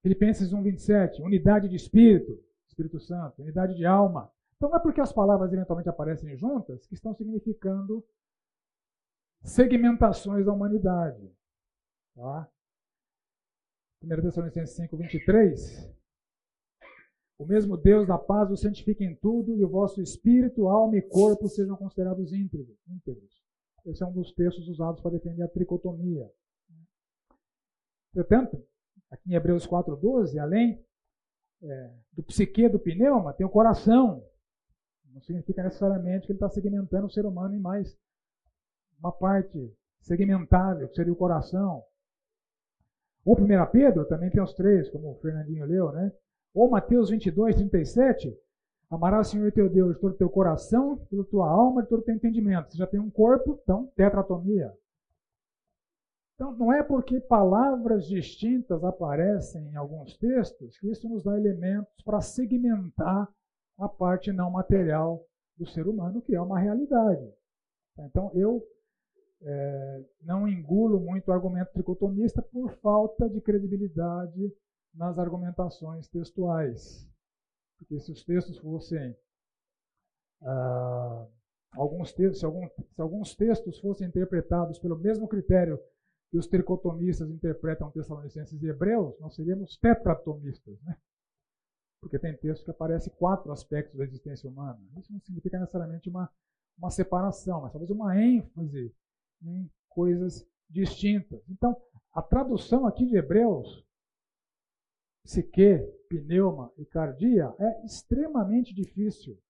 [0.00, 4.32] Filipenses 1, 27, unidade de espírito, Espírito Santo, unidade de alma.
[4.64, 8.02] Então é porque as palavras eventualmente aparecem juntas que estão significando
[9.42, 11.30] segmentações da humanidade.
[12.14, 12.50] Tá?
[14.02, 15.94] 1 Tessalonicenses 5, 23.
[17.38, 21.02] O mesmo Deus da paz o santifique em tudo e o vosso espírito, alma e
[21.02, 22.74] corpo sejam considerados íntegros.
[23.84, 26.26] Esse é um dos textos usados para defender a tricotomia.
[28.14, 28.66] Portanto,
[29.10, 30.82] aqui em Hebreus 4,12, além
[31.62, 34.24] é, do psique, do pneuma, tem o coração.
[35.14, 37.96] Não significa necessariamente que ele está segmentando o ser humano em mais
[38.98, 41.84] uma parte segmentável, que seria o coração.
[43.24, 46.12] Ou 1 Pedro, também tem os três, como o Fernandinho leu, né?
[46.52, 48.36] Ou Mateus 22, 37,
[48.90, 51.82] amarás o Senhor teu Deus de todo o teu coração, de toda a tua alma,
[51.82, 52.72] de todo o teu entendimento.
[52.72, 54.76] Você já tem um corpo, então tetratomia.
[56.34, 62.02] Então, não é porque palavras distintas aparecem em alguns textos que isso nos dá elementos
[62.04, 63.32] para segmentar
[63.78, 67.32] a parte não material do ser humano, que é uma realidade.
[67.98, 68.62] Então, eu
[69.42, 74.52] é, não engulo muito o argumento tricotomista por falta de credibilidade
[74.94, 77.08] nas argumentações textuais.
[77.78, 79.16] Porque se os textos fossem.
[80.42, 81.26] Ah,
[81.72, 85.78] alguns textos, se, algum, se alguns textos fossem interpretados pelo mesmo critério
[86.30, 90.96] que os tricotomistas interpretam Tessalonicenses e Hebreus, nós seríamos tetratomistas, né?
[92.04, 94.78] Porque tem texto que aparece quatro aspectos da existência humana.
[94.98, 96.30] Isso não significa necessariamente uma,
[96.76, 98.94] uma separação, mas talvez uma ênfase
[99.42, 101.42] em coisas distintas.
[101.48, 101.74] Então,
[102.12, 103.82] a tradução aqui de Hebreus,
[105.24, 105.78] psique,
[106.10, 109.42] pneuma e cardia, é extremamente difícil,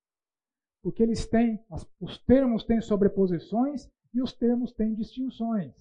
[0.80, 1.58] porque eles têm,
[1.98, 5.74] os termos têm sobreposições e os termos têm distinções.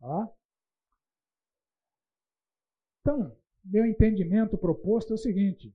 [0.00, 0.32] Tá?
[3.02, 3.36] Então,
[3.66, 5.74] meu entendimento proposto é o seguinte: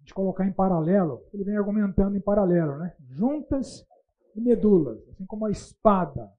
[0.00, 2.94] de colocar em paralelo, ele vem argumentando em paralelo, né?
[3.10, 3.86] Juntas
[4.34, 6.30] e medulas, assim como a espada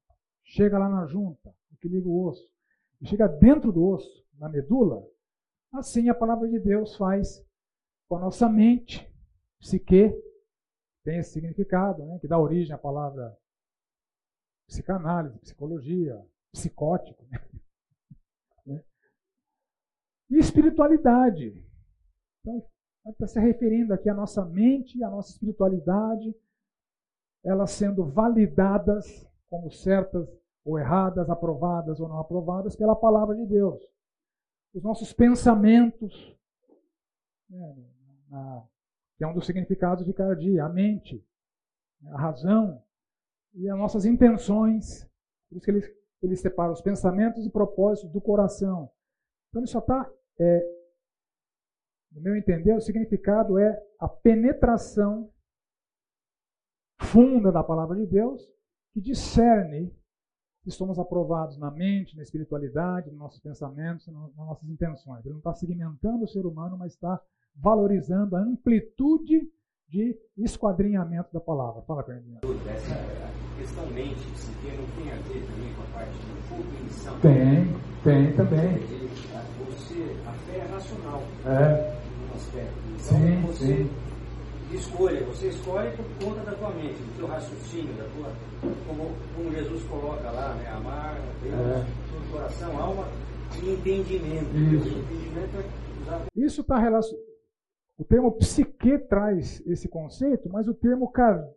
[0.44, 2.50] chega lá na junta, que liga o osso,
[3.02, 5.06] e chega dentro do osso, na medula,
[5.74, 7.46] assim a palavra de Deus faz
[8.08, 9.06] com a nossa mente,
[9.60, 10.14] psique,
[11.04, 12.18] tem esse significado, né?
[12.20, 13.38] que dá origem à palavra
[14.68, 17.26] psicanálise, psicologia, psicótico.
[17.30, 17.40] Né?
[20.34, 21.64] E espiritualidade.
[22.42, 22.66] Então,
[23.12, 26.36] está se referindo aqui à nossa mente, à nossa espiritualidade,
[27.46, 30.28] elas sendo validadas como certas
[30.66, 33.80] ou erradas, aprovadas ou não aprovadas pela palavra de Deus.
[34.74, 36.36] Os nossos pensamentos,
[37.48, 37.76] né,
[39.16, 41.24] que é um dos significados de cardia, a mente,
[42.08, 42.82] a razão
[43.54, 45.08] e as nossas intenções.
[45.48, 48.90] Por isso que ele, ele separa os pensamentos e propósitos do coração.
[49.50, 50.10] Então ele só está
[50.40, 50.84] é,
[52.12, 55.32] no meu entender, o significado é a penetração
[57.02, 58.42] funda da palavra de Deus
[58.94, 59.94] que discerne
[60.64, 65.26] se somos aprovados na mente, na espiritualidade, nos nossos pensamentos, nas nossas intenções.
[65.26, 67.22] Ele não está segmentando o ser humano, mas está
[67.56, 69.42] valorizando a amplitude
[69.90, 71.82] de esquadrinhamento da palavra.
[71.82, 72.40] Fala, Fernandinho.
[73.64, 77.18] Questão mente, porque não tem a ver também com a parte de cognição?
[77.22, 77.66] Tem,
[78.04, 78.78] tem também.
[79.70, 81.24] Você, a fé é racional.
[81.46, 82.04] É
[82.36, 82.74] aspecto.
[82.90, 83.90] Então, sim, você sim.
[84.74, 88.34] escolhe, você escolhe por conta da tua mente, do teu raciocínio, da tua,
[88.86, 90.70] como, como Jesus coloca lá, né?
[90.70, 91.86] Amar Deus, é.
[92.32, 93.08] coração, alma
[93.62, 94.58] e entendimento.
[94.58, 94.90] Isso.
[94.90, 96.26] entendimento é usado...
[96.36, 97.33] Isso está relacionado.
[97.98, 101.12] O termo psique traz esse conceito, mas o termo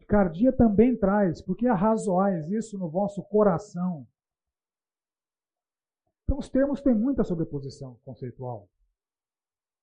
[0.07, 4.07] cardia também traz, porque arrazoais isso no vosso coração.
[6.24, 8.68] Então, os termos têm muita sobreposição conceitual.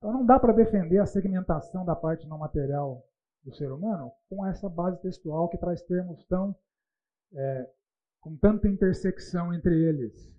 [0.04, 3.08] Então não dá para defender a segmentação da parte não material
[3.42, 6.54] do ser humano com essa base textual que traz termos tão
[7.34, 7.70] é,
[8.20, 10.30] com tanta intersecção entre eles.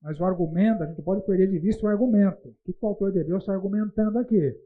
[0.00, 2.48] Mas o argumento, a gente pode perder de vista o argumento.
[2.48, 4.58] O que o autor de Deus está argumentando aqui?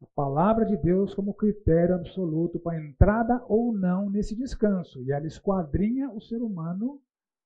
[0.00, 5.02] A palavra de Deus como critério absoluto para entrada ou não nesse descanso.
[5.02, 7.00] E ela esquadrinha o ser humano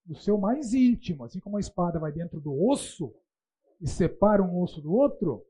[0.07, 1.25] no seu mais íntimo.
[1.25, 3.15] Assim como a espada vai dentro do osso
[3.81, 5.45] e separa um osso do outro,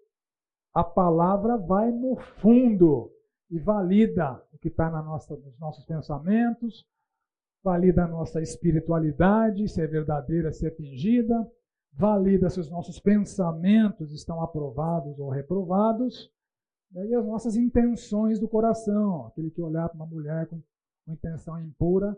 [0.72, 3.12] a palavra vai no fundo
[3.50, 6.86] e valida o que está nos nossos pensamentos,
[7.62, 11.46] valida a nossa espiritualidade, se é verdadeira, se é fingida,
[11.92, 16.30] valida se os nossos pensamentos estão aprovados ou reprovados,
[16.93, 19.26] né, e as nossas intenções do coração.
[19.26, 20.61] Aquele que olhar para uma mulher com,
[21.05, 22.16] com intenção impura,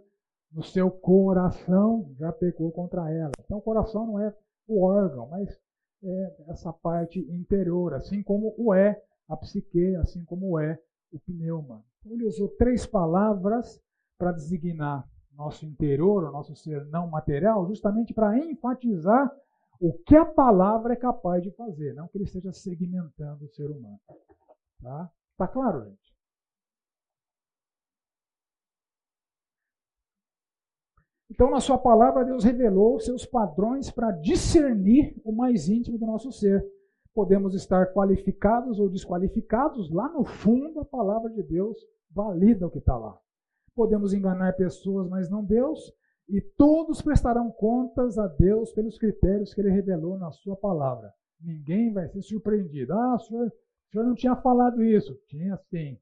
[0.53, 3.33] no seu coração já pecou contra ela.
[3.41, 4.35] Então, o coração não é
[4.69, 5.59] o órgão, mas
[6.03, 10.79] é essa parte interior, assim como o é a psique, assim como é
[11.13, 11.83] o pneuma.
[12.01, 13.81] Então, ele usou três palavras
[14.19, 19.31] para designar nosso interior, o nosso ser não material, justamente para enfatizar
[19.81, 23.71] o que a palavra é capaz de fazer, não que ele esteja segmentando o ser
[23.71, 23.99] humano.
[24.85, 26.15] Tá, tá claro, gente?
[31.31, 36.31] Então, na sua palavra, Deus revelou seus padrões para discernir o mais íntimo do nosso
[36.31, 36.63] ser.
[37.15, 41.79] Podemos estar qualificados ou desqualificados, lá no fundo, a palavra de Deus
[42.11, 43.19] valida o que está lá.
[43.75, 45.93] Podemos enganar pessoas, mas não Deus,
[46.29, 51.11] e todos prestarão contas a Deus pelos critérios que ele revelou na sua palavra.
[51.41, 52.93] Ninguém vai ser surpreendido.
[52.93, 53.53] Ah, o senhor,
[53.95, 55.15] senhor não tinha falado isso.
[55.29, 55.99] Tinha sim.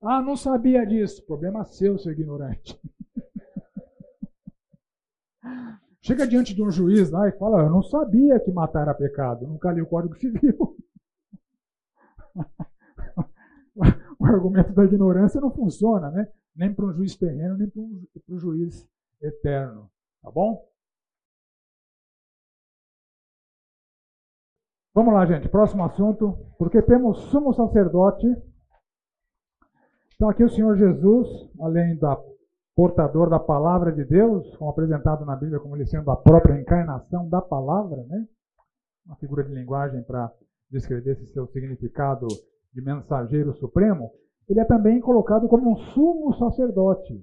[0.00, 1.26] Ah, não sabia disso.
[1.26, 2.80] Problema seu, seu ignorante.
[6.00, 9.46] Chega diante de um juiz lá e fala: Eu não sabia que matar era pecado,
[9.46, 10.76] nunca li o Código Civil.
[14.18, 16.26] o argumento da ignorância não funciona, né?
[16.56, 18.88] Nem para um juiz terreno, nem para um juiz
[19.20, 19.88] eterno.
[20.22, 20.66] Tá bom?
[24.94, 25.48] Vamos lá, gente.
[25.48, 26.38] Próximo assunto.
[26.58, 28.26] Porque temos sumo sacerdote.
[30.14, 31.28] Então, aqui o Senhor Jesus,
[31.60, 32.16] além da
[32.74, 37.28] portador da palavra de Deus, como apresentado na Bíblia como ele sendo a própria encarnação
[37.28, 38.26] da palavra, né?
[39.04, 40.32] Uma figura de linguagem para
[40.70, 42.26] descrever esse seu significado
[42.72, 44.10] de mensageiro supremo.
[44.48, 47.22] ele é também colocado como um sumo sacerdote,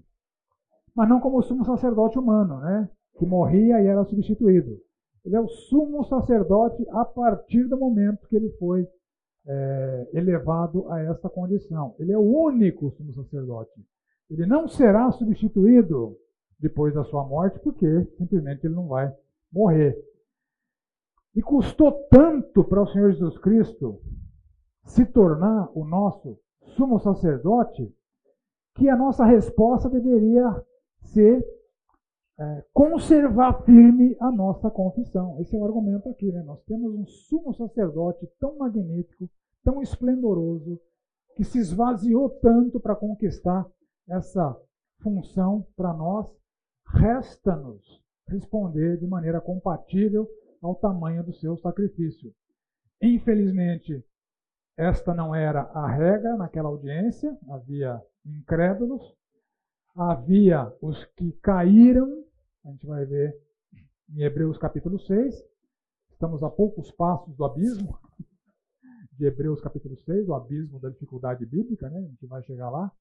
[0.95, 2.89] mas não como sumo sacerdote humano, né?
[3.17, 4.79] que morria e era substituído.
[5.29, 8.89] Ele é o sumo sacerdote a partir do momento que ele foi
[9.45, 11.93] é, elevado a essa condição.
[11.99, 13.79] Ele é o único sumo sacerdote.
[14.27, 16.17] Ele não será substituído
[16.59, 19.15] depois da sua morte, porque simplesmente ele não vai
[19.53, 19.95] morrer.
[21.35, 24.01] E custou tanto para o Senhor Jesus Cristo
[24.83, 26.39] se tornar o nosso
[26.75, 27.95] sumo sacerdote,
[28.73, 30.65] que a nossa resposta deveria
[31.03, 31.45] ser
[32.39, 35.39] é, conservar firme a nossa confissão.
[35.41, 36.31] Esse é o argumento aqui.
[36.31, 36.41] Né?
[36.43, 39.29] Nós temos um sumo sacerdote tão magnífico,
[39.63, 40.79] tão esplendoroso,
[41.35, 43.65] que se esvaziou tanto para conquistar
[44.09, 44.57] essa
[45.01, 46.27] função para nós.
[46.87, 50.27] Resta-nos responder de maneira compatível
[50.61, 52.33] ao tamanho do seu sacrifício.
[53.01, 54.03] Infelizmente,
[54.77, 59.01] esta não era a regra naquela audiência, havia incrédulos,
[59.95, 62.23] havia os que caíram,
[62.65, 63.35] a gente vai ver
[64.09, 65.35] em Hebreus capítulo 6,
[66.11, 67.97] estamos a poucos passos do abismo,
[69.13, 71.97] de Hebreus capítulo 6, o abismo da dificuldade bíblica, né?
[71.99, 72.91] a gente vai chegar lá.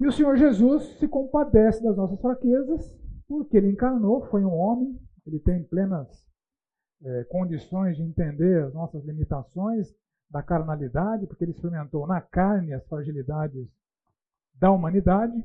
[0.00, 4.98] E o Senhor Jesus se compadece das nossas fraquezas, porque ele encarnou, foi um homem,
[5.26, 6.26] ele tem plenas
[7.02, 9.94] é, condições de entender as nossas limitações
[10.30, 13.68] da carnalidade, porque ele experimentou na carne as fragilidades
[14.54, 15.44] da humanidade.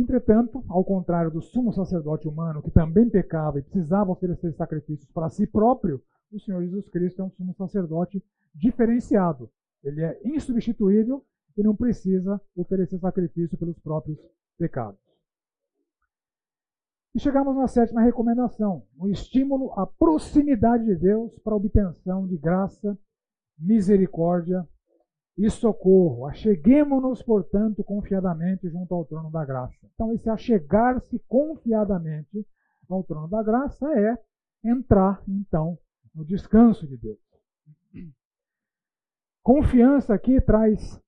[0.00, 5.28] Entretanto, ao contrário do sumo sacerdote humano, que também pecava e precisava oferecer sacrifícios para
[5.28, 8.24] si próprio, o Senhor Jesus Cristo é um sumo sacerdote
[8.54, 9.50] diferenciado.
[9.84, 11.22] Ele é insubstituível
[11.54, 14.18] e não precisa oferecer sacrifício pelos próprios
[14.56, 14.98] pecados.
[17.14, 22.38] E chegamos na sétima recomendação, o estímulo à proximidade de Deus para a obtenção de
[22.38, 22.98] graça,
[23.58, 24.66] misericórdia
[25.40, 26.26] e socorro.
[26.26, 29.74] Acheguemos-nos, portanto, confiadamente junto ao trono da graça.
[29.94, 32.46] Então, esse achegar-se confiadamente
[32.88, 34.18] ao trono da graça é
[34.62, 35.78] entrar, então,
[36.14, 37.18] no descanso de Deus.
[39.42, 41.00] Confiança aqui traz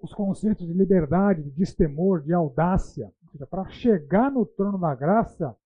[0.00, 3.12] os conceitos de liberdade, de destemor, de audácia
[3.50, 5.56] para chegar no trono da graça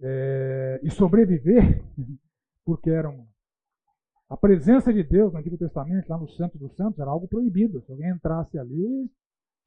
[0.00, 1.84] é, e sobreviver,
[2.64, 3.26] porque eram
[4.28, 7.82] a presença de Deus no Antigo Testamento, lá no Santo dos Santos, era algo proibido.
[7.82, 9.10] Se alguém entrasse ali,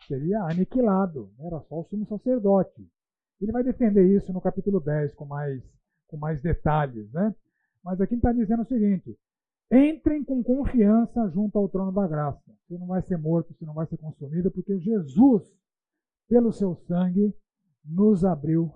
[0.08, 1.32] seria aniquilado.
[1.40, 2.88] Era só o sumo sacerdote.
[3.42, 5.64] Ele vai defender isso no capítulo 10 com mais,
[6.08, 7.12] com mais detalhes.
[7.12, 7.34] Né?
[7.84, 9.18] Mas aqui está dizendo o seguinte:
[9.72, 12.52] entrem com confiança junto ao trono da graça.
[12.68, 15.44] Você não vai ser morto, você não vai ser consumido, porque Jesus
[16.32, 17.36] pelo seu sangue,
[17.84, 18.74] nos abriu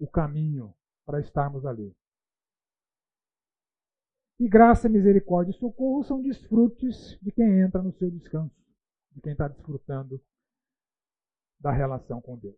[0.00, 0.74] o caminho
[1.04, 1.94] para estarmos ali.
[4.38, 8.54] E graça, misericórdia e socorro são desfrutes de quem entra no seu descanso,
[9.12, 10.20] de quem está desfrutando
[11.60, 12.56] da relação com Deus.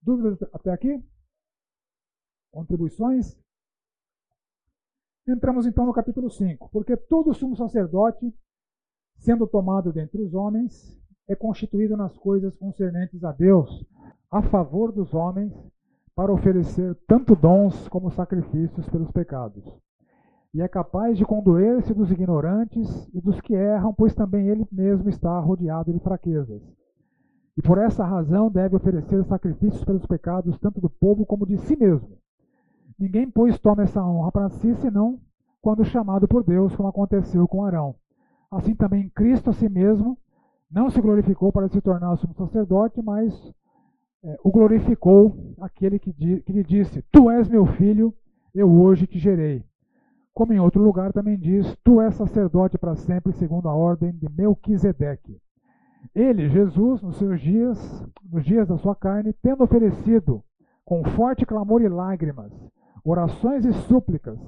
[0.00, 1.04] Dúvidas até aqui?
[2.50, 3.38] Contribuições?
[5.28, 6.70] Entramos então no capítulo 5.
[6.70, 8.32] Porque todo sumo sacerdote,
[9.18, 13.84] sendo tomado dentre os homens, é constituído nas coisas concernentes a Deus,
[14.30, 15.52] a favor dos homens,
[16.14, 19.62] para oferecer tanto dons como sacrifícios pelos pecados.
[20.56, 25.06] E é capaz de condoer-se dos ignorantes e dos que erram, pois também ele mesmo
[25.10, 26.62] está rodeado de fraquezas.
[27.58, 31.76] E por essa razão deve oferecer sacrifícios pelos pecados tanto do povo como de si
[31.76, 32.08] mesmo.
[32.98, 35.20] Ninguém, pois, toma essa honra para si, senão
[35.60, 37.94] quando chamado por Deus, como aconteceu com Arão.
[38.50, 40.16] Assim também Cristo a si mesmo
[40.70, 43.52] não se glorificou para se tornar sumo sacerdote, mas
[44.24, 48.14] é, o glorificou aquele que, que lhe disse: Tu és meu filho,
[48.54, 49.62] eu hoje te gerei.
[50.36, 54.28] Como em outro lugar também diz: Tu és sacerdote para sempre, segundo a ordem de
[54.28, 55.40] Melquisedeque.
[56.14, 60.44] Ele, Jesus, nos seus dias, nos dias da sua carne, tendo oferecido
[60.84, 62.52] com forte clamor e lágrimas,
[63.02, 64.38] orações e súplicas,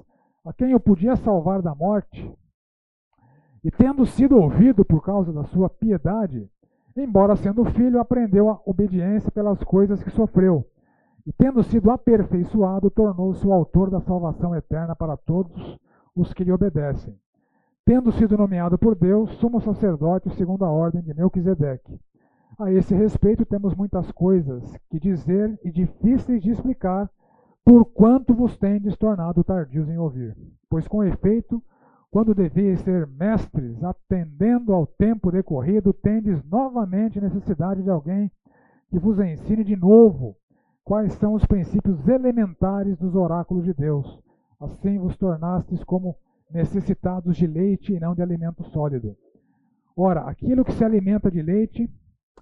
[0.45, 2.36] a quem eu podia salvar da morte,
[3.64, 6.47] e tendo sido ouvido por causa da sua piedade,
[6.95, 10.66] embora sendo filho, aprendeu a obediência pelas coisas que sofreu.
[11.29, 15.79] E tendo sido aperfeiçoado, tornou-se o autor da salvação eterna para todos
[16.16, 17.14] os que lhe obedecem.
[17.85, 22.01] Tendo sido nomeado por Deus, sumo sacerdote segundo a ordem de Melquisedeque.
[22.59, 27.11] A esse respeito temos muitas coisas que dizer e difíceis de explicar,
[27.62, 30.35] por quanto vos tendes tornado tardios em ouvir.
[30.70, 31.62] Pois com efeito,
[32.11, 38.33] quando devias ser mestres, atendendo ao tempo decorrido, tendes novamente necessidade de alguém
[38.89, 40.35] que vos ensine de novo
[40.89, 44.22] quais são os princípios elementares dos oráculos de Deus.
[44.59, 46.16] Assim vos tornastes como
[46.51, 49.14] necessitados de leite e não de alimento sólido.
[49.95, 51.91] Ora, aquilo que se alimenta de leite,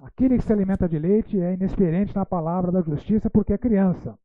[0.00, 4.16] aquele que se alimenta de leite é inexperiente na palavra da justiça porque é criança,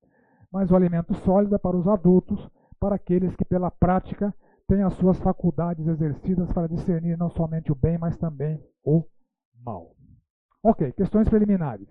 [0.51, 2.47] mas o alimento sólido é para os adultos,
[2.80, 4.32] para aqueles que pela prática
[4.67, 9.03] têm as suas faculdades exercidas para discernir não somente o bem, mas também o
[9.65, 9.95] mal.
[10.61, 11.88] Ok, questões preliminares.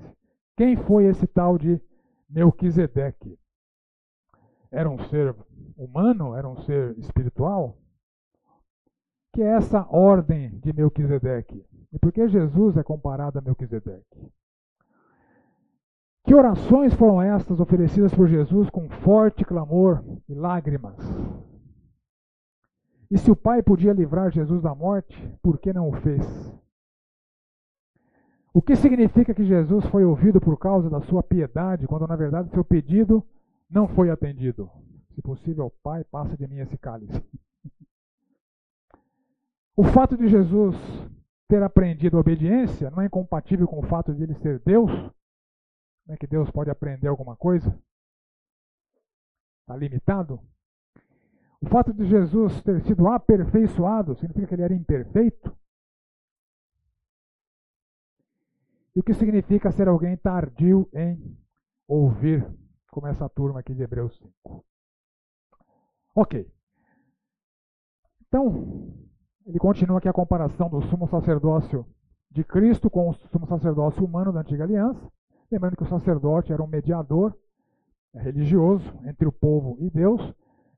[0.57, 1.81] Quem foi esse tal de
[2.31, 3.39] Melquisedeque?
[4.71, 5.35] Era um ser
[5.77, 6.35] humano?
[6.35, 7.77] Era um ser espiritual?
[9.33, 11.65] Que é essa ordem de Melquisedeque?
[11.93, 14.33] E por que Jesus é comparado a Melquisedeque?
[16.25, 20.97] Que orações foram estas oferecidas por Jesus com forte clamor e lágrimas?
[23.11, 26.25] E se o Pai podia livrar Jesus da morte, por que não o fez?
[28.53, 32.51] O que significa que Jesus foi ouvido por causa da sua piedade, quando na verdade
[32.51, 33.25] seu pedido
[33.71, 34.69] não foi atendido?
[35.15, 37.23] Se possível, Pai, passa de mim esse cálice.
[39.77, 40.77] O fato de Jesus
[41.49, 44.91] ter aprendido a obediência não é incompatível com o fato de ele ser Deus?
[46.07, 47.75] Não é que Deus pode aprender alguma coisa?
[49.61, 50.39] Está limitado?
[51.63, 55.57] O fato de Jesus ter sido aperfeiçoado significa que ele era imperfeito?
[58.95, 61.37] E o que significa ser alguém tardio em
[61.87, 62.47] ouvir,
[62.91, 64.65] como essa turma aqui de Hebreus 5.
[66.15, 66.51] Ok.
[68.27, 68.93] Então,
[69.47, 71.87] ele continua aqui a comparação do sumo sacerdócio
[72.31, 75.01] de Cristo com o sumo sacerdócio humano da antiga aliança.
[75.51, 77.37] Lembrando que o sacerdote era um mediador
[78.15, 80.21] religioso entre o povo e Deus.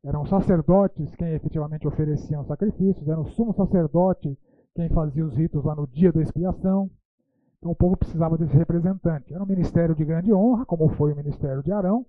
[0.04, 4.36] Eram sacerdotes quem efetivamente ofereciam sacrifícios, era o sumo sacerdote
[4.74, 6.90] quem fazia os ritos lá no dia da expiação.
[7.62, 9.32] Então o povo precisava desse representante.
[9.32, 12.04] Era um ministério de grande honra, como foi o ministério de Arão.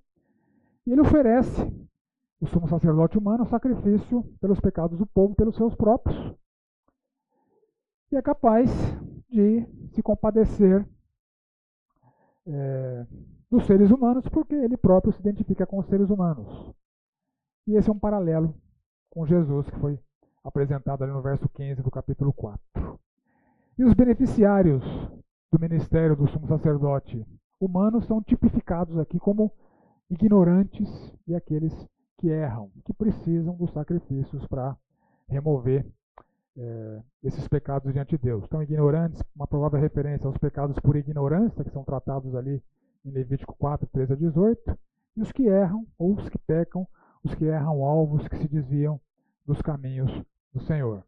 [0.84, 1.62] E ele oferece,
[2.42, 6.36] o sumo sacerdote humano, sacrifício pelos pecados do povo, pelos seus próprios.
[8.12, 8.68] E é capaz
[9.30, 10.84] de se compadecer
[12.48, 13.06] é,
[13.52, 16.74] dos seres humanos, porque ele próprio se identifica com os seres humanos.
[17.68, 18.56] E esse é um paralelo
[19.12, 20.00] com Jesus, que foi
[20.44, 23.00] apresentado ali no verso 15 do capítulo 4.
[23.78, 24.84] E os beneficiários
[25.54, 27.24] do ministério do sumo sacerdote
[27.60, 29.52] humano são tipificados aqui como
[30.10, 30.90] ignorantes
[31.28, 31.72] e aqueles
[32.18, 34.76] que erram, que precisam dos sacrifícios para
[35.28, 35.86] remover
[36.58, 38.44] é, esses pecados diante de Deus.
[38.46, 42.60] Então, ignorantes, uma provável referência aos pecados por ignorância, que são tratados ali
[43.06, 44.80] em Levítico 4, 13 a 18,
[45.18, 46.88] e os que erram, ou os que pecam,
[47.24, 49.00] os que erram alvos, que se desviam
[49.46, 50.12] dos caminhos
[50.52, 51.04] do Senhor.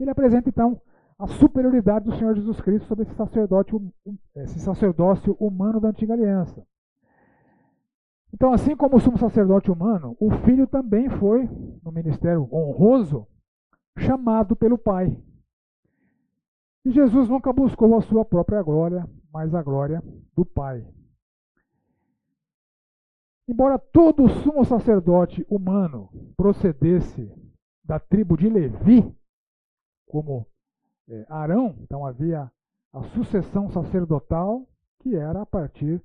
[0.00, 0.80] Ele apresenta então
[1.18, 3.72] a superioridade do Senhor Jesus Cristo sobre esse, sacerdote,
[4.36, 6.66] esse sacerdócio humano da antiga aliança.
[8.34, 11.48] Então, assim como o sumo sacerdote humano, o filho também foi,
[11.82, 13.26] no ministério honroso,
[13.98, 15.18] chamado pelo Pai.
[16.84, 20.02] E Jesus nunca buscou a sua própria glória, mas a glória
[20.36, 20.86] do Pai.
[23.48, 27.32] Embora todo sumo sacerdote humano procedesse
[27.82, 29.16] da tribo de Levi,
[30.06, 30.46] como
[31.08, 32.50] é, Arão, então havia
[32.92, 34.66] a sucessão sacerdotal
[35.00, 36.02] que era a partir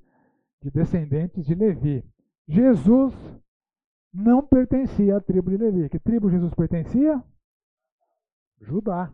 [0.62, 2.04] de descendentes de Levi.
[2.48, 3.14] Jesus
[4.14, 5.90] não pertencia à tribo de Levi.
[5.90, 7.24] Que tribo Jesus pertencia?
[8.60, 9.12] Judá.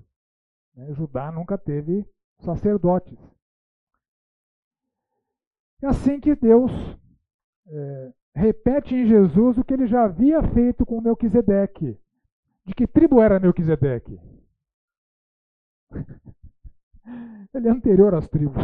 [0.75, 0.93] Né?
[0.93, 2.05] Judá nunca teve
[2.39, 3.17] sacerdotes.
[5.81, 6.71] É assim que Deus
[7.67, 11.97] é, repete em Jesus o que ele já havia feito com Melquisedeque.
[12.65, 14.19] De que tribo era Melquisedeque?
[17.53, 18.63] Ele é anterior às tribos.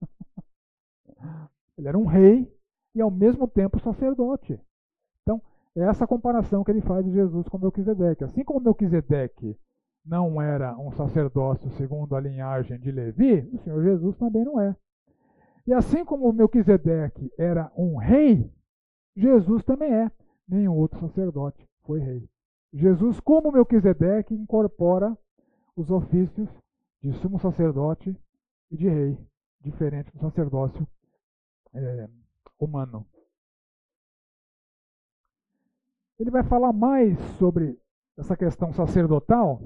[1.78, 2.50] Ele era um rei
[2.94, 4.60] e ao mesmo tempo sacerdote.
[5.22, 5.40] Então,
[5.76, 8.24] é essa comparação que ele faz de Jesus com Melquisedeque.
[8.24, 9.56] Assim como Melquisedeque
[10.04, 14.76] não era um sacerdócio segundo a linhagem de Levi, o Senhor Jesus também não é.
[15.66, 18.50] E assim como Melquisedeque era um rei,
[19.16, 20.10] Jesus também é.
[20.48, 22.28] Nenhum outro sacerdote foi rei.
[22.74, 25.16] Jesus, como Melquisedeque, incorpora
[25.76, 26.48] os ofícios
[27.00, 28.16] de sumo sacerdote
[28.70, 29.18] e de rei,
[29.60, 30.86] diferente do sacerdócio
[31.74, 32.08] é,
[32.58, 33.06] humano.
[36.18, 37.78] Ele vai falar mais sobre
[38.16, 39.60] essa questão sacerdotal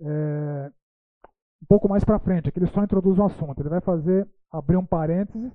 [0.00, 0.72] é,
[1.62, 3.60] um pouco mais para frente, aqui ele só introduz o um assunto.
[3.60, 5.52] Ele vai fazer, abrir um parêntese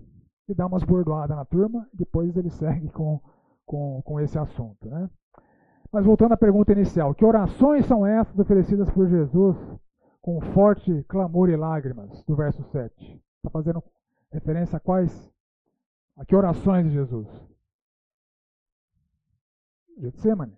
[0.48, 3.22] e dar umas bordoadas na turma, depois ele segue com,
[3.66, 4.90] com, com esse assunto.
[4.90, 5.10] Né?
[5.92, 9.58] Mas voltando à pergunta inicial, que orações são essas oferecidas por Jesus
[10.22, 13.22] com forte clamor e lágrimas, do verso 7?
[13.38, 13.84] Está fazendo
[14.32, 15.30] referência a quais?
[16.16, 17.28] A que orações de Jesus?
[19.98, 20.58] Getsemane.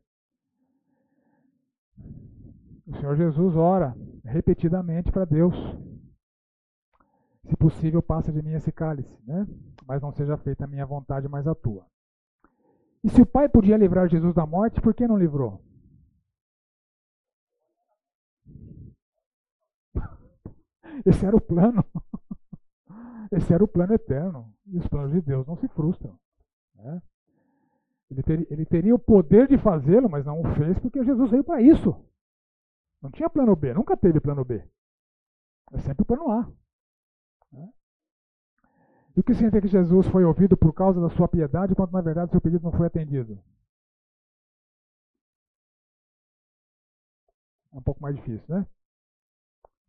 [2.86, 5.56] o Senhor Jesus ora repetidamente para Deus.
[7.46, 9.48] Se possível, passa de mim esse cálice, né?
[9.86, 11.86] mas não seja feita a minha vontade, mas a tua.
[13.04, 15.62] E se o Pai podia livrar Jesus da morte, por que não livrou?
[21.06, 21.84] Esse era o plano.
[23.32, 24.54] Esse era o plano eterno.
[24.66, 26.18] E os planos de Deus não se frustram.
[26.76, 27.02] Né?
[28.10, 31.44] Ele, ter, ele teria o poder de fazê-lo, mas não o fez porque Jesus veio
[31.44, 31.94] para isso.
[33.02, 34.64] Não tinha plano B, nunca teve plano B.
[35.74, 36.50] É sempre o plano A.
[39.16, 42.02] E o que significa que Jesus foi ouvido por causa da sua piedade, quando na
[42.02, 43.38] verdade seu pedido não foi atendido?
[47.72, 48.68] É um pouco mais difícil, né?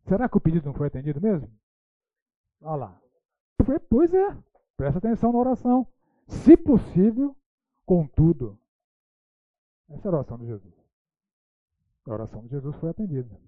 [0.07, 1.51] Será que o pedido não foi atendido mesmo?
[2.61, 3.01] Olha lá.
[3.89, 4.37] Pois é.
[4.77, 5.87] Presta atenção na oração.
[6.27, 7.35] Se possível,
[7.85, 8.59] contudo.
[9.89, 10.73] Essa é a oração de Jesus.
[12.05, 13.39] A oração de Jesus foi atendida.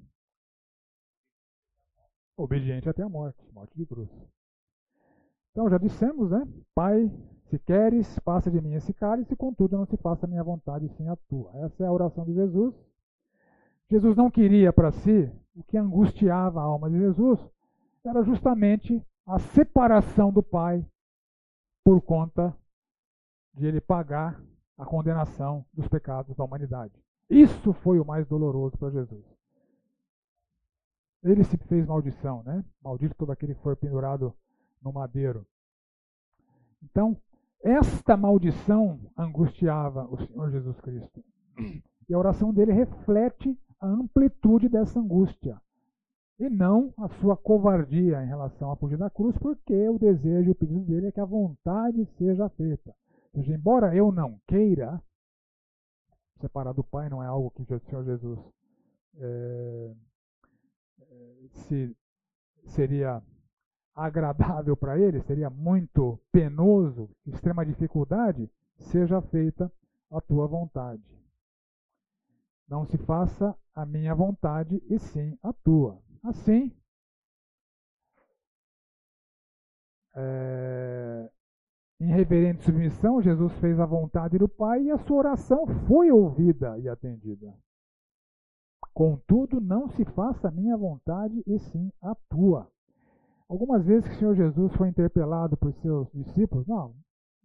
[2.35, 4.09] Obediente até a morte morte de cruz.
[5.57, 6.47] Então já dissemos, né?
[6.75, 7.11] Pai,
[7.49, 11.07] se queres, passa de mim esse cálice, contudo não se faça a minha vontade, sim
[11.07, 11.49] a tua.
[11.55, 12.75] Essa é a oração de Jesus.
[13.89, 17.39] Jesus não queria para si o que angustiava a alma de Jesus
[18.05, 20.85] era justamente a separação do Pai
[21.83, 22.55] por conta
[23.55, 24.39] de ele pagar
[24.77, 26.93] a condenação dos pecados da humanidade.
[27.27, 29.25] Isso foi o mais doloroso para Jesus.
[31.23, 32.63] Ele se fez maldição, né?
[32.79, 34.35] Maldito todo aquele que for pendurado
[34.81, 35.45] no madeiro.
[36.83, 37.17] Então,
[37.63, 41.23] esta maldição angustiava o Senhor Jesus Cristo.
[42.07, 45.59] E a oração dele reflete a amplitude dessa angústia
[46.39, 50.51] e não a sua covardia em relação a fugir da cruz, porque o desejo e
[50.51, 52.95] o pedido dele é que a vontade seja feita.
[53.33, 55.01] Ou seja, embora eu não queira,
[56.39, 58.39] separar do Pai não é algo que o Senhor Jesus
[59.15, 59.95] é,
[61.49, 61.95] se
[62.65, 63.21] seria
[63.97, 69.71] agradável para ele, seria muito penoso, extrema dificuldade, seja feita
[70.11, 71.03] a tua vontade.
[72.69, 75.99] Não se faça a minha vontade, e sim a tua.
[76.23, 76.71] Assim,
[80.15, 81.31] é,
[81.99, 86.77] em reverente submissão, Jesus fez a vontade do Pai e a sua oração foi ouvida
[86.77, 87.51] e atendida.
[88.93, 92.71] Contudo, não se faça a minha vontade, e sim a tua.
[93.49, 96.93] Algumas vezes que o Senhor Jesus foi interpelado por seus discípulos, não,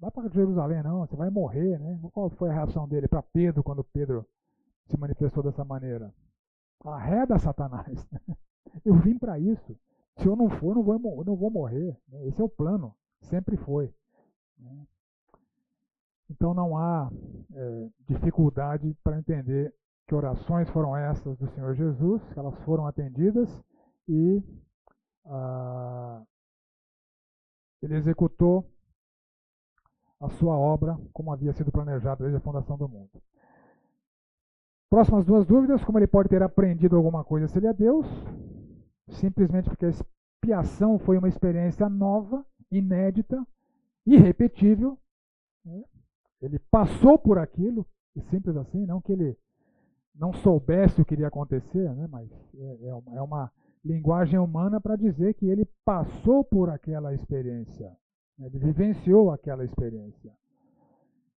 [0.01, 2.01] vai para Jerusalém não, você vai morrer, né?
[2.13, 4.27] Qual foi a reação dele para Pedro quando Pedro
[4.87, 6.13] se manifestou dessa maneira?
[6.85, 8.05] Arreda Satanás.
[8.85, 9.79] Eu vim para isso.
[10.17, 11.97] Se eu não for, não vou, não vou morrer.
[12.25, 12.95] Esse é o plano.
[13.23, 13.93] Sempre foi.
[16.31, 17.11] Então não há
[17.55, 19.75] é, dificuldade para entender
[20.07, 23.49] que orações foram essas do Senhor Jesus, que elas foram atendidas
[24.09, 24.43] e
[25.25, 26.23] ah,
[27.83, 28.65] ele executou
[30.21, 33.11] a sua obra como havia sido planejado desde a fundação do mundo.
[34.89, 38.07] Próximas duas dúvidas: como ele pode ter aprendido alguma coisa se ele é Deus?
[39.09, 43.45] Simplesmente porque a expiação foi uma experiência nova, inédita,
[44.07, 44.99] irrepetível.
[45.65, 45.83] Né?
[46.41, 49.37] Ele passou por aquilo, e simples assim, não que ele
[50.15, 52.07] não soubesse o que iria acontecer, né?
[52.11, 53.51] mas é, é, é uma
[53.85, 57.91] linguagem humana para dizer que ele passou por aquela experiência,
[58.39, 58.47] né?
[58.47, 60.33] ele vivenciou aquela experiência.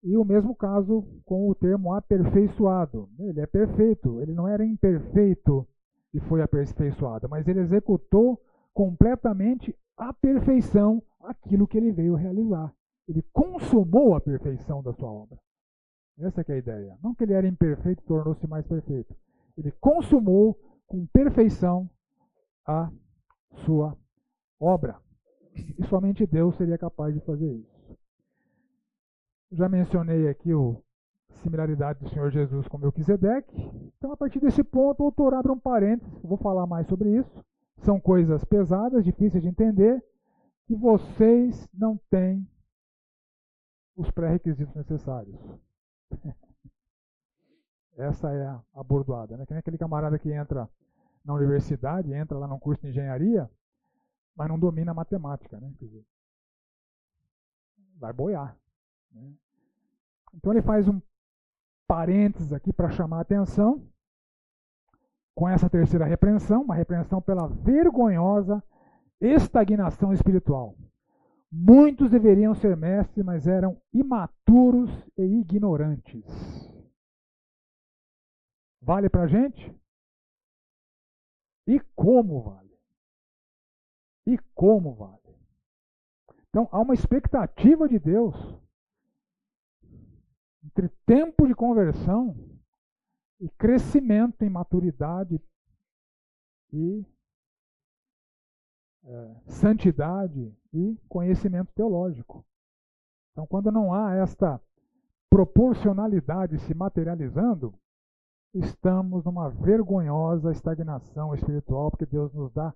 [0.03, 3.09] E o mesmo caso com o termo aperfeiçoado.
[3.17, 5.67] Ele é perfeito, ele não era imperfeito
[6.13, 8.39] e foi aperfeiçoado, mas ele executou
[8.71, 12.71] completamente a perfeição aquilo que ele veio realizar.
[13.07, 15.39] Ele consumou a perfeição da sua obra.
[16.19, 16.97] Essa é a ideia.
[17.03, 19.15] Não que ele era imperfeito e tornou-se mais perfeito.
[19.57, 21.89] Ele consumou com perfeição
[22.65, 22.91] a
[23.65, 23.97] sua
[24.59, 24.97] obra.
[25.77, 27.97] E somente Deus seria capaz de fazer isso.
[29.51, 33.55] Já mencionei aqui a similaridade do Senhor Jesus com Melquisedeque.
[33.97, 37.45] Então, a partir desse ponto, o autor abre um parênteses, vou falar mais sobre isso.
[37.77, 40.03] São coisas pesadas, difíceis de entender,
[40.65, 42.45] que vocês não têm
[43.95, 45.39] os pré-requisitos necessários.
[47.97, 49.37] Essa é a bordoada.
[49.37, 49.45] Né?
[49.45, 50.69] Que nem aquele camarada que entra
[51.25, 53.49] na universidade, entra lá num curso de engenharia,
[54.35, 55.59] mas não domina a matemática.
[55.59, 55.73] Né?
[55.79, 56.05] Dizer,
[57.97, 58.55] vai boiar.
[59.11, 59.33] Né?
[60.33, 61.01] Então ele faz um
[61.87, 63.87] parênteses aqui para chamar a atenção
[65.33, 68.63] com essa terceira repreensão, uma repreensão pela vergonhosa
[69.19, 70.77] estagnação espiritual.
[71.51, 76.25] Muitos deveriam ser mestres, mas eram imaturos e ignorantes.
[78.81, 79.73] Vale para a gente?
[81.67, 82.77] E como vale?
[84.27, 85.35] E como vale?
[86.49, 88.35] Então, há uma expectativa de Deus
[90.63, 92.35] entre tempo de conversão
[93.39, 95.41] e crescimento em maturidade
[96.71, 97.05] e
[99.03, 102.45] é, santidade e conhecimento teológico.
[103.31, 104.61] Então, quando não há esta
[105.29, 107.77] proporcionalidade se materializando,
[108.55, 112.73] estamos numa vergonhosa estagnação espiritual, porque Deus nos dá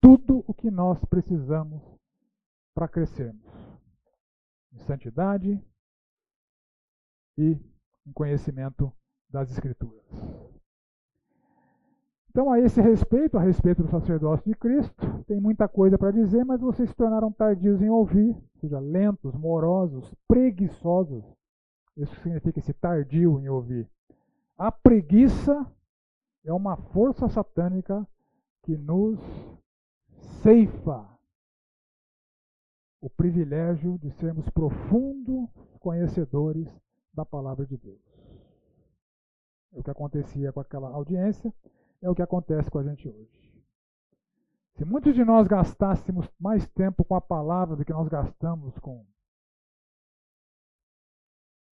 [0.00, 1.80] tudo o que nós precisamos
[2.74, 3.44] para crescermos
[4.72, 5.60] em santidade
[7.38, 7.58] e
[8.06, 8.92] em conhecimento
[9.28, 10.04] das Escrituras.
[12.30, 16.44] Então, a esse respeito, a respeito do sacerdócio de Cristo, tem muita coisa para dizer,
[16.44, 21.24] mas vocês se tornaram tardios em ouvir, ou seja, lentos, morosos, preguiçosos.
[21.96, 23.88] Isso significa esse tardio em ouvir.
[24.60, 25.66] A preguiça
[26.44, 28.06] é uma força satânica
[28.62, 29.18] que nos
[30.42, 31.08] ceifa
[33.00, 35.48] o privilégio de sermos profundos
[35.78, 36.68] conhecedores
[37.14, 38.02] da palavra de Deus.
[39.72, 41.50] É o que acontecia com aquela audiência,
[42.02, 43.64] é o que acontece com a gente hoje.
[44.74, 49.06] Se muitos de nós gastássemos mais tempo com a palavra do que nós gastamos com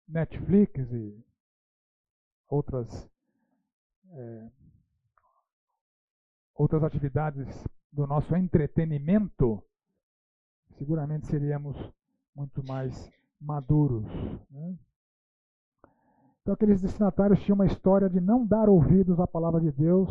[0.08, 1.27] Netflix e
[2.50, 3.10] outras
[4.12, 4.50] é,
[6.56, 7.48] outras atividades
[7.92, 9.64] do nosso entretenimento,
[10.78, 11.76] seguramente seríamos
[12.36, 14.06] muito mais maduros.
[14.50, 14.76] Né?
[16.42, 20.10] Então, aqueles destinatários tinham uma história de não dar ouvidos à palavra de Deus,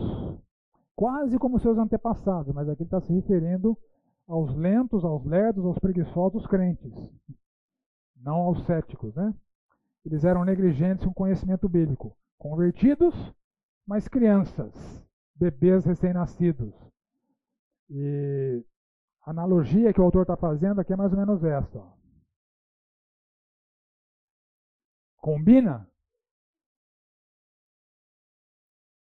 [0.95, 3.77] quase como seus antepassados, mas aqui está se referindo
[4.29, 6.93] aos lentos, aos lerdos, aos preguiçosos crentes,
[8.17, 9.15] não aos céticos.
[9.15, 9.35] Né?
[10.05, 13.15] Eles eram negligentes com conhecimento bíblico, convertidos,
[13.87, 14.75] mas crianças,
[15.35, 16.75] bebês recém-nascidos.
[17.89, 18.65] E
[19.23, 21.83] a analogia que o autor está fazendo aqui é mais ou menos essa.
[25.17, 25.89] Combina?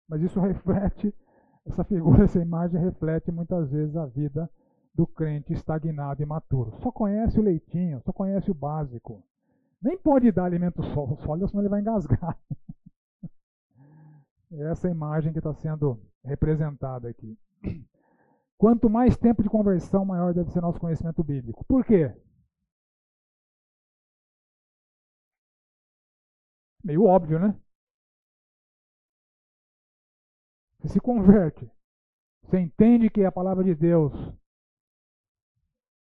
[0.08, 1.14] Mas isso reflete,
[1.66, 4.50] essa figura, essa imagem reflete muitas vezes a vida
[4.94, 6.76] do crente estagnado e maturo.
[6.82, 9.24] Só conhece o leitinho, só conhece o básico.
[9.82, 12.38] Nem pode dar alimento sólido, senão ele vai engasgar.
[14.52, 17.38] Essa imagem que está sendo representada aqui.
[18.58, 21.64] Quanto mais tempo de conversão, maior deve ser nosso conhecimento bíblico.
[21.66, 22.14] Por quê?
[26.84, 27.60] Meio óbvio, né?
[30.80, 31.70] Você se converte.
[32.44, 34.14] Você entende que a palavra de Deus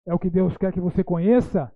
[0.06, 1.70] é o que Deus quer que você conheça.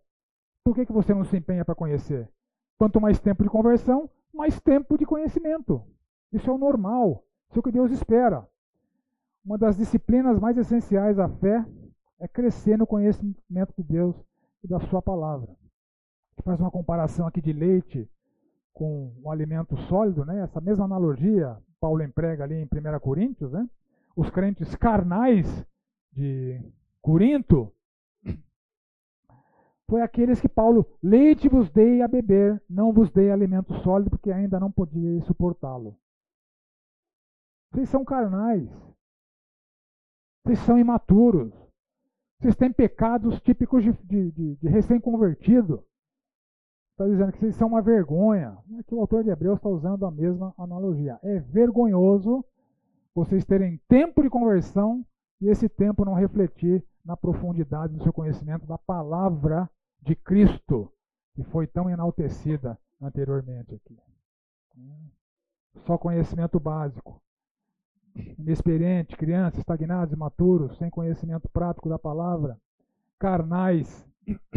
[0.64, 2.32] Por que, que você não se empenha para conhecer?
[2.78, 5.84] Quanto mais tempo de conversão, mais tempo de conhecimento.
[6.32, 7.24] Isso é o normal.
[7.48, 8.46] Isso é o que Deus espera.
[9.44, 11.64] Uma das disciplinas mais essenciais à fé
[12.20, 14.16] é crescer no conhecimento de Deus
[14.62, 15.48] e da Sua palavra.
[16.44, 18.08] Faz uma comparação aqui de leite
[18.72, 20.40] com um alimento sólido, né?
[20.42, 23.68] Essa mesma analogia Paulo emprega ali em 1 Coríntios, né?
[24.16, 25.46] Os crentes carnais
[26.12, 26.60] de
[27.00, 27.72] Corinto
[29.88, 34.30] foi aqueles que Paulo, leite vos dei a beber, não vos dei alimento sólido, porque
[34.30, 35.96] ainda não podia suportá-lo.
[37.72, 38.68] Vocês são carnais.
[40.44, 41.52] Vocês são imaturos.
[42.38, 45.82] Vocês têm pecados típicos de, de, de, recém-convertido.
[46.92, 48.58] Está dizendo que vocês são uma vergonha.
[48.78, 51.18] Aqui o autor de Hebreus está usando a mesma analogia.
[51.22, 52.44] É vergonhoso
[53.14, 55.04] vocês terem tempo de conversão
[55.40, 59.68] e esse tempo não refletir na profundidade do seu conhecimento da palavra
[60.02, 60.92] de Cristo,
[61.34, 63.98] que foi tão enaltecida anteriormente aqui.
[65.86, 67.20] Só conhecimento básico.
[68.14, 72.58] Inexperiente, crianças, estagnados, imaturos, sem conhecimento prático da palavra,
[73.18, 74.06] carnais,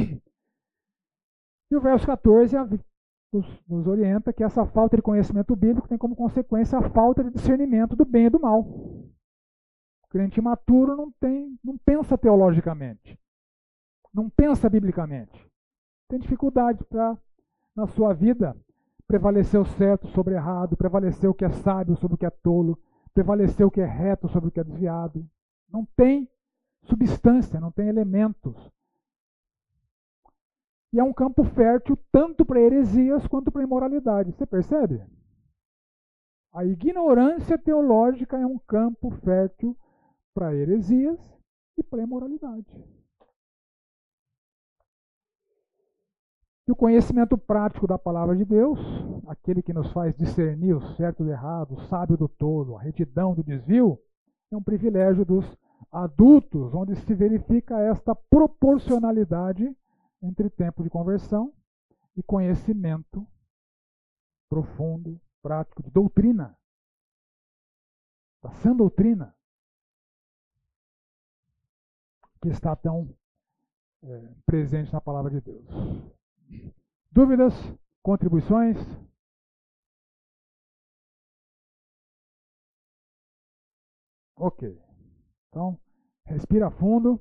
[1.71, 2.55] e o verso 14
[3.31, 7.31] nos, nos orienta que essa falta de conhecimento bíblico tem como consequência a falta de
[7.31, 8.61] discernimento do bem e do mal.
[8.61, 13.19] O crente imaturo não, tem, não pensa teologicamente,
[14.13, 15.45] não pensa biblicamente.
[16.09, 17.17] Tem dificuldade para,
[17.75, 18.55] na sua vida,
[19.07, 22.29] prevalecer o certo sobre o errado, prevalecer o que é sábio sobre o que é
[22.29, 22.79] tolo,
[23.15, 25.27] prevalecer o que é reto sobre o que é desviado.
[25.67, 26.29] Não tem
[26.83, 28.55] substância, não tem elementos
[30.95, 34.31] e é um campo fértil tanto para heresias quanto para imoralidade.
[34.31, 35.03] Você percebe?
[36.53, 39.77] A ignorância teológica é um campo fértil
[40.33, 41.19] para heresias
[41.77, 42.65] e para imoralidade.
[46.67, 48.79] E o conhecimento prático da palavra de Deus,
[49.27, 53.35] aquele que nos faz discernir o certo do errado, o sábio do tolo, a retidão
[53.35, 53.99] do desvio,
[54.51, 55.45] é um privilégio dos
[55.91, 59.75] adultos, onde se verifica esta proporcionalidade
[60.21, 61.53] entre tempo de conversão
[62.17, 63.25] e conhecimento
[64.49, 66.57] profundo, prático, de doutrina.
[68.41, 69.35] Da sã doutrina.
[72.41, 73.15] Que está tão
[74.03, 75.65] é, presente na palavra de Deus.
[77.11, 77.53] Dúvidas?
[78.03, 78.77] Contribuições?
[84.37, 84.79] Ok.
[85.49, 85.79] Então,
[86.25, 87.19] respira fundo.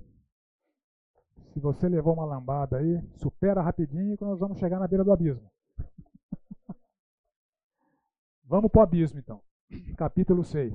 [1.53, 5.12] Se você levou uma lambada aí, supera rapidinho que nós vamos chegar na beira do
[5.12, 5.49] abismo.
[8.45, 9.41] vamos para o abismo então.
[9.97, 10.75] Capítulo 6.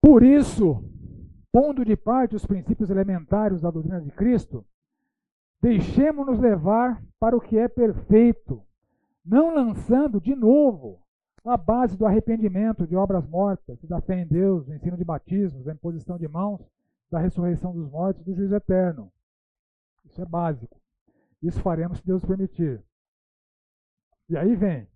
[0.00, 0.82] Por isso,
[1.52, 4.64] pondo de parte os princípios elementares da doutrina de Cristo,
[5.60, 8.62] deixemos-nos levar para o que é perfeito,
[9.24, 11.00] não lançando de novo
[11.44, 15.64] a base do arrependimento de obras mortas, da fé em Deus, do ensino de batismos,
[15.64, 16.60] da imposição de mãos,
[17.10, 19.10] da ressurreição dos mortos, do juízo eterno.
[20.04, 20.78] Isso é básico.
[21.42, 22.82] Isso faremos se Deus permitir.
[24.28, 24.86] E aí vem.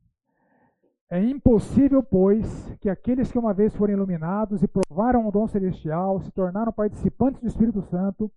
[1.08, 6.20] É impossível, pois, que aqueles que uma vez foram iluminados e provaram o dom celestial,
[6.20, 8.30] se tornaram participantes do Espírito Santo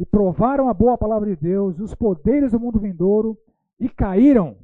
[0.00, 3.36] e provaram a boa palavra de Deus, os poderes do mundo vindouro
[3.78, 4.56] e caíram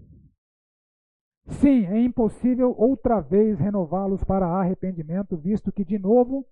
[1.49, 6.45] Sim, é impossível outra vez renová-los para arrependimento, visto que, de novo,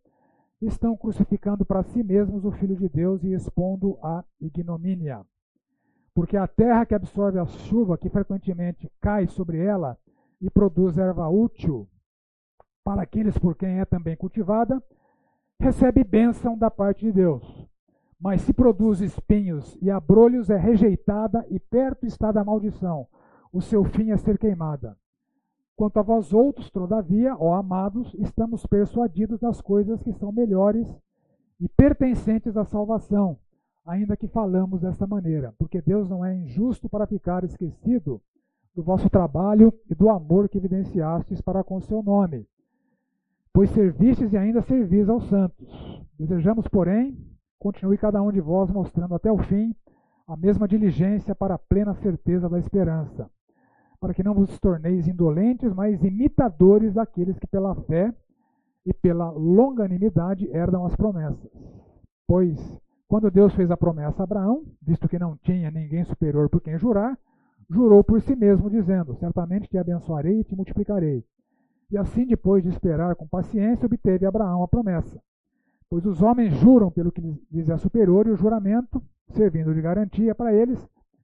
[0.61, 5.27] estão crucificando para si mesmos o Filho de Deus e expondo a ignomínia.
[6.15, 9.99] Porque a terra que absorve a chuva que frequentemente cai sobre ela
[10.41, 11.89] e produz erva útil
[12.85, 14.81] para aqueles por quem é também cultivada,
[15.59, 17.74] recebe bênção da parte de Deus.
[18.25, 23.07] Mas se produz espinhos e abrolhos, é rejeitada e perto está da maldição
[23.55, 24.97] o seu fim é ser queimada.
[25.77, 30.93] Quanto a vós outros, todavia, ó amados, estamos persuadidos das coisas que são melhores
[31.61, 33.39] e pertencentes à salvação,
[33.87, 38.21] ainda que falamos desta maneira, porque Deus não é injusto para ficar esquecido
[38.75, 42.45] do vosso trabalho e do amor que evidenciastes para com o seu nome,
[43.53, 46.05] pois servistes e ainda servis aos santos.
[46.19, 47.17] Desejamos, porém,
[47.59, 49.75] continue cada um de vós mostrando até o fim
[50.27, 53.31] a mesma diligência para a plena certeza da esperança
[54.05, 58.13] para que não vos torneis indolentes, mas imitadores daqueles que pela fé
[58.85, 61.51] e pela longanimidade herdam as promessas.
[62.29, 62.59] Pois,
[63.09, 66.79] quando Deus fez a promessa a Abraão, visto que não tinha ninguém superior por quem
[66.79, 67.19] jurar,
[67.71, 71.25] jurou por si mesmo, dizendo: Certamente te abençoarei e te multiplicarei.
[71.91, 75.19] E assim, depois de esperar com paciência, obteve Abraão a promessa.
[75.95, 77.21] Pois os homens juram pelo que
[77.53, 80.77] lhes é superior, e o juramento, servindo de garantia para eles,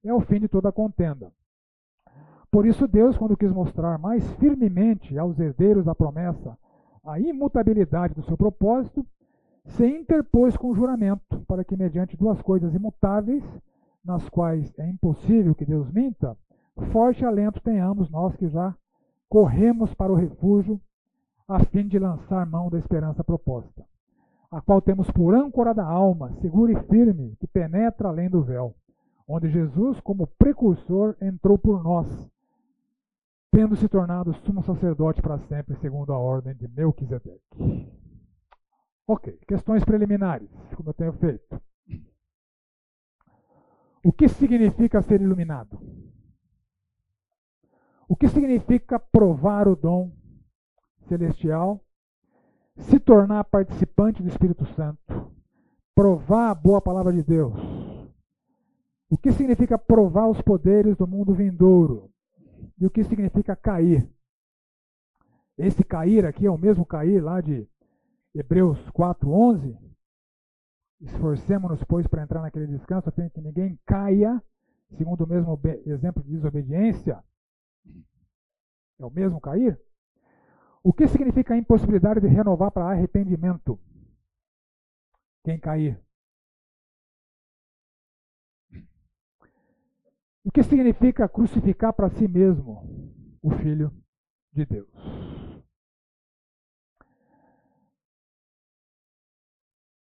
[0.05, 1.33] é o fim de toda contenda.
[2.53, 6.57] Por isso, Deus, quando quis mostrar mais firmemente aos herdeiros da promessa
[7.05, 9.05] a imutabilidade do seu propósito,
[9.65, 13.43] se interpôs com juramento, para que, mediante duas coisas imutáveis,
[14.05, 16.37] nas quais é impossível que Deus minta,
[16.93, 18.73] forte alento tenhamos nós que já
[19.29, 20.81] corremos para o refúgio,
[21.49, 23.90] a fim de lançar mão da esperança proposta,
[24.51, 28.75] a qual temos por âncora da alma, segura e firme, que penetra além do véu,
[29.27, 32.31] onde Jesus, como precursor, entrou por nós
[33.51, 37.91] tendo se tornado sumo sacerdote para sempre, segundo a ordem de Melquisedeque.
[39.07, 41.61] Ok, questões preliminares, como eu tenho feito.
[44.05, 45.79] O que significa ser iluminado?
[48.09, 50.13] O que significa provar o dom
[51.09, 51.85] celestial,
[52.81, 55.33] se tornar participante do Espírito Santo,
[55.95, 57.55] provar a boa palavra de Deus?
[59.09, 62.11] O que significa provar os poderes do mundo vindouro?
[62.81, 64.09] e o que significa cair.
[65.57, 67.69] Esse cair aqui é o mesmo cair lá de
[68.35, 69.77] Hebreus 4:11.
[71.01, 74.43] Esforcemos-nos, pois, para entrar naquele descanso, a fim que ninguém caia,
[74.97, 77.23] segundo o mesmo exemplo de desobediência.
[78.99, 79.79] É o mesmo cair?
[80.83, 83.79] O que significa a impossibilidade de renovar para arrependimento?
[85.45, 86.01] Quem cair?
[90.43, 93.13] O que significa crucificar para si mesmo
[93.43, 93.93] o Filho
[94.53, 94.91] de Deus?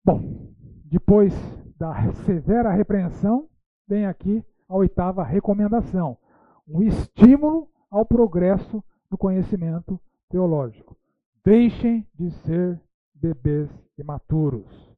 [0.06, 0.54] Bom,
[0.86, 1.34] depois
[1.78, 3.50] da severa repreensão,
[3.88, 6.18] vem aqui a oitava recomendação:
[6.68, 10.00] um estímulo ao progresso no conhecimento
[10.30, 10.98] teológico.
[11.44, 12.80] Deixem de ser
[13.14, 14.96] bebês imaturos.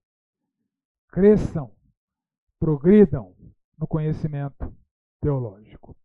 [1.09, 1.71] Cresçam,
[2.59, 3.33] progridam
[3.77, 4.73] no conhecimento
[5.21, 5.95] teológico.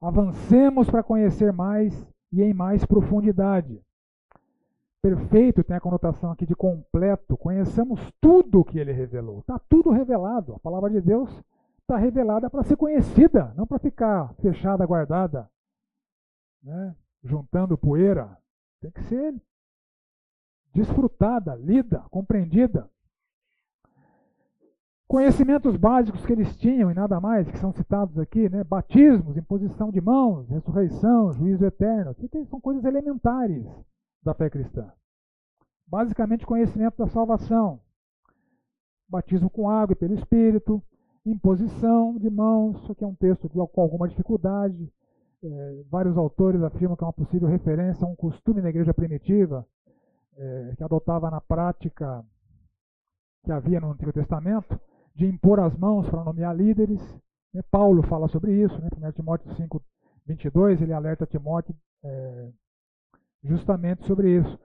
[0.00, 1.94] Avancemos para conhecer mais
[2.32, 3.80] e em mais profundidade.
[5.02, 7.36] Perfeito tem a conotação aqui de completo.
[7.36, 9.40] Conheçamos tudo o que ele revelou.
[9.40, 10.54] Está tudo revelado.
[10.54, 11.28] A palavra de Deus
[11.80, 15.50] está revelada para ser conhecida, não para ficar fechada, guardada,
[16.62, 16.94] né?
[17.24, 18.38] juntando poeira.
[18.82, 19.40] Tem que ser
[20.74, 22.90] desfrutada, lida, compreendida.
[25.06, 28.64] Conhecimentos básicos que eles tinham e nada mais, que são citados aqui, né?
[28.64, 32.16] batismos, imposição de mãos, ressurreição, juízo eterno,
[32.48, 33.64] são coisas elementares
[34.20, 34.90] da fé cristã.
[35.86, 37.80] Basicamente, conhecimento da salvação,
[39.08, 40.82] batismo com água e pelo Espírito,
[41.24, 44.92] imposição de mãos, isso aqui é um texto com alguma dificuldade.
[45.44, 49.66] É, vários autores afirmam que é uma possível referência a um costume na igreja primitiva,
[50.36, 52.24] é, que adotava na prática
[53.44, 54.80] que havia no Antigo Testamento,
[55.14, 57.00] de impor as mãos para nomear líderes.
[57.52, 57.62] Né?
[57.70, 58.88] Paulo fala sobre isso, né?
[58.96, 59.82] 1 Timóteo 5,
[60.26, 61.74] 22, ele alerta Timóteo
[62.04, 62.50] é,
[63.42, 64.58] justamente sobre isso.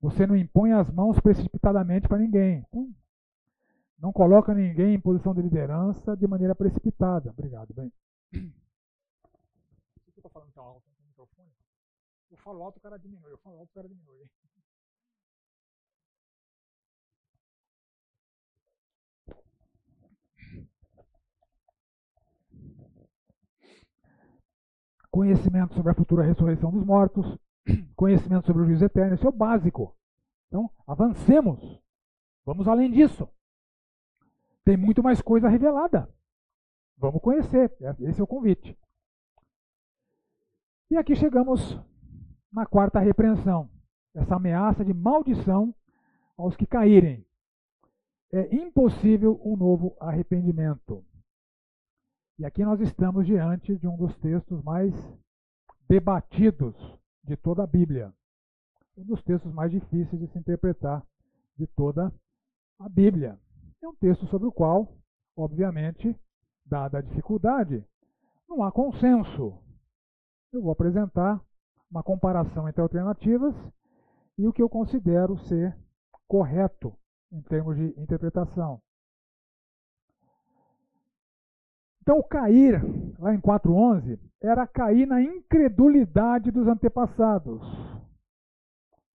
[0.00, 2.64] Você não impõe as mãos precipitadamente para ninguém.
[2.68, 2.88] Então,
[4.00, 7.30] não coloca ninguém em posição de liderança de maneira precipitada.
[7.30, 7.92] Obrigado, bem.
[10.32, 11.52] Falando tão alto no microfone.
[12.30, 13.30] Eu falo alto, o cara diminui.
[13.30, 14.26] Eu falo alto, o cara diminui.
[25.10, 27.38] Conhecimento sobre a futura ressurreição dos mortos,
[27.94, 29.94] conhecimento sobre o juízo eterno, isso é o básico.
[30.48, 31.60] Então, avancemos.
[32.46, 33.28] Vamos além disso.
[34.64, 36.08] Tem muito mais coisa revelada.
[36.96, 37.70] Vamos conhecer.
[38.00, 38.78] Esse é o convite.
[40.92, 41.58] E aqui chegamos
[42.52, 43.66] na quarta repreensão.
[44.14, 45.74] Essa ameaça de maldição
[46.36, 47.24] aos que caírem.
[48.30, 51.02] É impossível um novo arrependimento.
[52.38, 54.92] E aqui nós estamos diante de um dos textos mais
[55.88, 56.76] debatidos
[57.24, 58.12] de toda a Bíblia.
[58.94, 61.02] Um dos textos mais difíceis de se interpretar
[61.56, 62.12] de toda
[62.78, 63.40] a Bíblia.
[63.82, 64.94] É um texto sobre o qual,
[65.34, 66.14] obviamente,
[66.66, 67.82] dada a dificuldade,
[68.46, 69.58] não há consenso.
[70.52, 71.42] Eu vou apresentar
[71.90, 73.54] uma comparação entre alternativas
[74.36, 75.74] e o que eu considero ser
[76.28, 76.94] correto
[77.32, 78.80] em termos de interpretação.
[82.02, 82.82] Então, o cair,
[83.18, 87.62] lá em 4.11, era cair na incredulidade dos antepassados.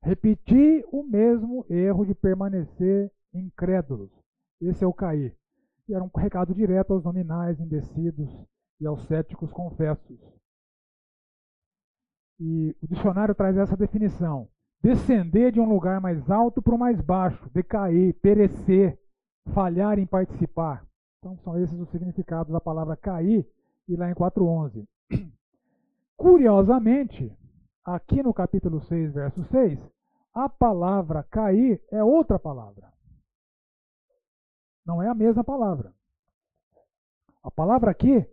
[0.02, 4.10] Repetir o mesmo erro de permanecer incrédulos.
[4.62, 5.36] Esse é o cair.
[5.88, 8.30] E era um recado direto aos nominais, indecidos
[8.80, 10.37] e aos céticos confessos.
[12.40, 14.48] E o dicionário traz essa definição:
[14.82, 19.00] descender de um lugar mais alto para o mais baixo, decair, perecer,
[19.54, 20.86] falhar em participar.
[21.20, 23.46] Então são esses os significados da palavra cair
[23.88, 24.88] e lá em 4.11.
[26.16, 27.36] Curiosamente,
[27.84, 29.80] aqui no capítulo 6, verso 6,
[30.34, 32.94] a palavra cair é outra palavra.
[34.86, 35.94] Não é a mesma palavra.
[37.44, 38.26] A palavra aqui,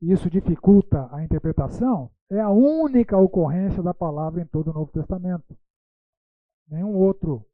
[0.00, 5.56] isso dificulta a interpretação, é a única ocorrência da palavra em todo o Novo Testamento.
[6.68, 7.44] Nenhum outro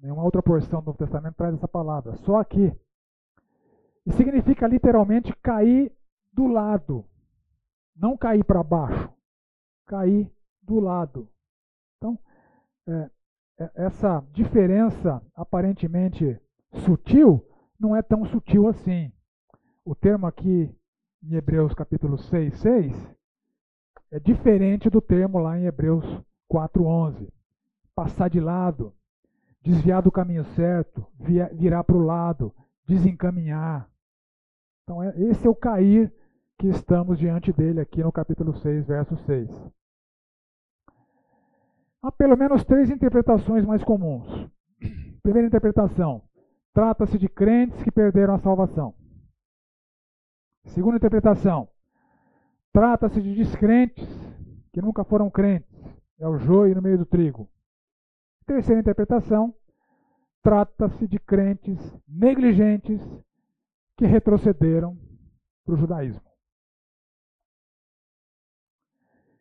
[0.00, 2.72] Nenhuma outra porção do Novo Testamento traz essa palavra, só aqui.
[4.06, 5.92] E significa literalmente cair
[6.32, 7.04] do lado.
[7.96, 9.12] Não cair para baixo,
[9.86, 10.30] cair
[10.62, 11.28] do lado.
[11.96, 12.16] Então,
[12.86, 13.10] é,
[13.58, 16.40] é, essa diferença aparentemente
[16.84, 17.44] sutil
[17.78, 19.12] não é tão sutil assim.
[19.84, 20.72] O termo aqui
[21.22, 23.18] em Hebreus capítulo 6, 6
[24.10, 26.04] é diferente do termo lá em Hebreus
[26.48, 27.28] 4:11.
[27.94, 28.94] Passar de lado,
[29.62, 32.54] desviar do caminho certo, virar para o lado,
[32.86, 33.88] desencaminhar.
[34.84, 36.12] Então, é, esse é o cair
[36.58, 39.50] que estamos diante dele aqui no capítulo 6, verso 6.
[42.00, 44.48] Há pelo menos três interpretações mais comuns.
[45.22, 46.22] Primeira interpretação:
[46.72, 48.94] trata-se de crentes que perderam a salvação.
[50.68, 51.68] Segunda interpretação:
[52.72, 54.08] trata-se de descrentes
[54.72, 55.76] que nunca foram crentes.
[56.18, 57.48] É o joio no meio do trigo.
[58.46, 59.54] Terceira interpretação:
[60.42, 63.00] trata-se de crentes negligentes
[63.96, 64.96] que retrocederam
[65.64, 66.28] para o judaísmo.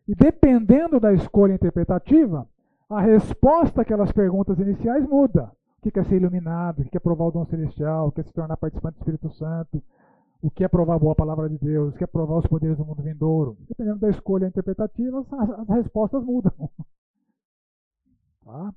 [0.07, 2.47] E dependendo da escolha interpretativa,
[2.89, 5.51] a resposta àquelas perguntas iniciais muda.
[5.77, 6.81] O que é ser iluminado?
[6.81, 8.07] O que é provar o dom celestial?
[8.07, 9.83] O que é se tornar participante do Espírito Santo?
[10.41, 11.93] O que é provar a boa palavra de Deus?
[11.93, 13.57] O que é provar os poderes do mundo vindouro?
[13.67, 16.53] Dependendo da escolha interpretativa, as, respostas mudam.
[18.43, 18.73] Tá?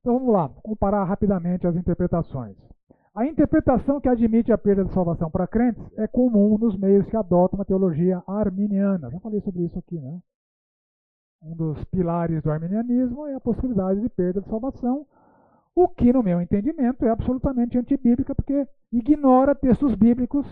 [0.00, 2.56] Então vamos lá, comparar rapidamente as interpretações.
[3.14, 7.16] A interpretação que admite a perda de salvação para crentes é comum nos meios que
[7.16, 9.08] adotam uma teologia arminiana.
[9.08, 10.20] Já falei sobre isso aqui, né?
[11.40, 15.06] Um dos pilares do arminianismo é a possibilidade de perda de salvação,
[15.74, 20.46] o que, no meu entendimento, é absolutamente antibíblica, porque ignora textos bíblicos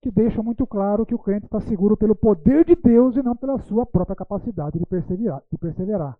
[0.00, 3.36] que deixam muito claro que o crente está seguro pelo poder de Deus e não
[3.36, 5.42] pela sua própria capacidade de perseverar.
[5.50, 6.16] De perseverar.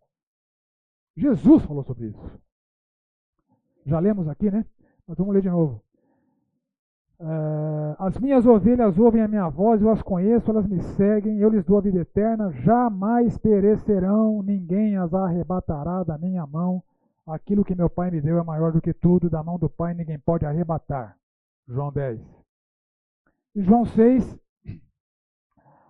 [1.16, 2.40] Jesus falou sobre isso.
[3.86, 4.64] Já lemos aqui, né?
[5.06, 5.82] Mas vamos ler de novo.
[7.20, 11.50] Uh, as minhas ovelhas ouvem a minha voz, eu as conheço, elas me seguem, eu
[11.50, 16.82] lhes dou a vida eterna, jamais perecerão, ninguém as arrebatará da minha mão.
[17.30, 19.94] Aquilo que meu Pai me deu é maior do que tudo, da mão do Pai
[19.94, 21.16] ninguém pode arrebatar.
[21.68, 22.20] João 10.
[23.54, 24.38] E João 6,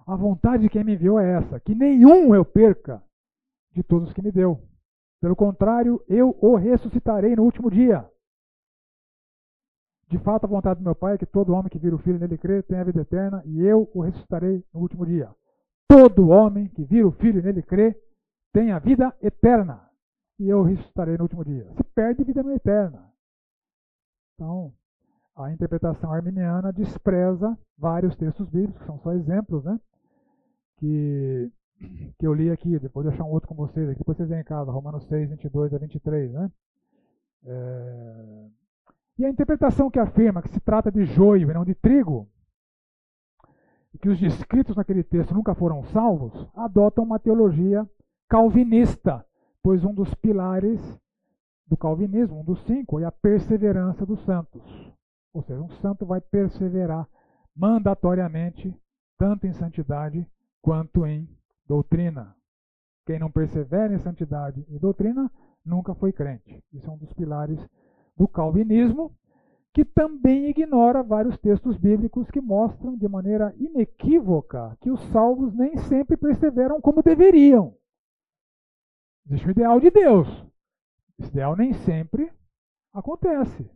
[0.06, 3.02] a vontade de quem me enviou é essa: que nenhum eu perca
[3.72, 4.60] de todos que me deu.
[5.20, 8.08] Pelo contrário, eu o ressuscitarei no último dia.
[10.08, 12.18] De fato, a vontade do meu Pai é que todo homem que vira o Filho
[12.18, 15.30] nele crê tenha a vida eterna, e eu o ressuscitarei no último dia.
[15.88, 17.96] Todo homem que vira o Filho nele crê
[18.52, 19.89] tem a vida eterna,
[20.40, 21.70] e eu ressuscitarei no último dia.
[21.76, 23.12] Se perde, vida não é eterna.
[24.34, 24.72] Então,
[25.36, 29.78] a interpretação arminiana despreza vários textos bíblicos, que são só exemplos, né?
[30.78, 31.52] Que,
[32.18, 34.44] que eu li aqui, depois deixar um outro com vocês aqui, depois vocês vêm em
[34.44, 36.50] casa, Romanos 6, 22 a 23, né?
[37.44, 38.46] É...
[39.18, 42.26] E a interpretação que afirma que se trata de joio e não de trigo,
[43.92, 47.86] e que os descritos naquele texto nunca foram salvos, adotam uma teologia
[48.26, 49.22] calvinista,
[49.62, 50.81] pois um dos pilares
[51.66, 54.62] do calvinismo, um dos cinco, é a perseverança dos santos.
[55.32, 57.09] Ou seja, um santo vai perseverar
[57.55, 58.74] mandatoriamente,
[59.16, 60.27] tanto em santidade
[60.61, 61.28] quanto em
[61.66, 62.35] doutrina.
[63.07, 65.31] Quem não persevera em santidade e doutrina
[65.65, 66.62] nunca foi crente.
[66.73, 67.59] Isso é um dos pilares
[68.16, 69.15] do calvinismo,
[69.73, 75.77] que também ignora vários textos bíblicos que mostram de maneira inequívoca que os salvos nem
[75.77, 77.74] sempre perseveram como deveriam.
[79.26, 80.28] Existe o ideal de Deus.
[81.18, 82.32] Esse ideal nem sempre
[82.92, 83.70] acontece.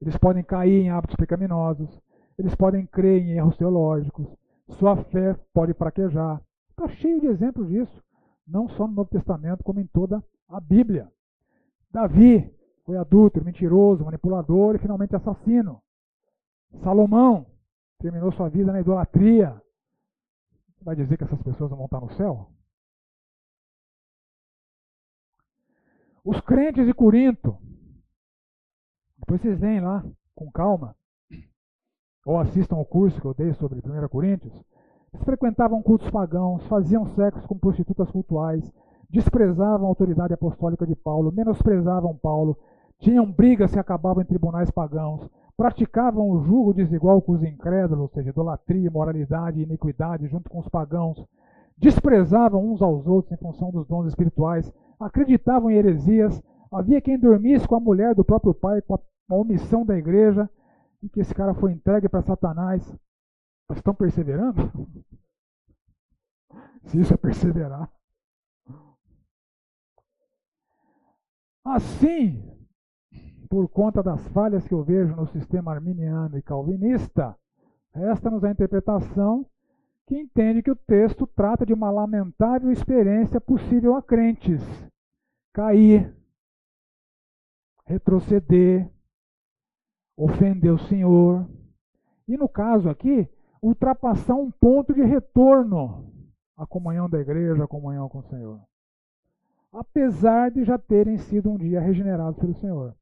[0.00, 2.00] Eles podem cair em hábitos pecaminosos,
[2.38, 4.28] eles podem crer em erros teológicos,
[4.78, 6.40] sua fé pode fraquejar.
[6.70, 8.02] Está cheio de exemplos disso,
[8.46, 11.10] não só no Novo Testamento, como em toda a Bíblia.
[11.90, 12.48] Davi
[12.84, 15.82] foi adúltero, mentiroso, manipulador e finalmente assassino.
[16.82, 17.46] Salomão
[17.98, 19.60] terminou sua vida na idolatria.
[20.80, 22.50] Vai dizer que essas pessoas vão estar no céu?
[26.30, 27.56] Os crentes de Corinto.
[29.18, 30.94] Depois vocês vêm lá com calma,
[32.26, 34.52] ou assistam ao curso que eu dei sobre 1 Coríntios.
[35.10, 38.70] Eles frequentavam cultos pagãos, faziam sexo com prostitutas cultuais,
[39.08, 42.58] desprezavam a autoridade apostólica de Paulo, menosprezavam Paulo,
[42.98, 45.26] tinham brigas que acabavam em tribunais pagãos,
[45.56, 50.68] praticavam o julgo desigual com os incrédulos, ou seja, idolatria, imoralidade iniquidade junto com os
[50.68, 51.26] pagãos,
[51.78, 56.42] desprezavam uns aos outros em função dos dons espirituais, acreditavam em heresias,
[56.72, 60.50] havia quem dormisse com a mulher do próprio pai, com a omissão da igreja
[61.02, 62.82] e que esse cara foi entregue para Satanás.
[63.70, 64.72] Estão perseverando?
[66.84, 67.90] Se isso é perseverar.
[71.64, 72.42] Assim,
[73.48, 77.36] por conta das falhas que eu vejo no sistema arminiano e calvinista,
[77.92, 79.44] resta-nos a interpretação
[80.08, 84.62] que entende que o texto trata de uma lamentável experiência possível a crentes:
[85.52, 86.16] cair,
[87.84, 88.90] retroceder,
[90.16, 91.46] ofender o Senhor.
[92.26, 93.28] E no caso aqui,
[93.62, 96.10] ultrapassar um ponto de retorno
[96.56, 98.60] à comunhão da igreja, à comunhão com o Senhor.
[99.70, 102.96] Apesar de já terem sido um dia regenerados pelo Senhor.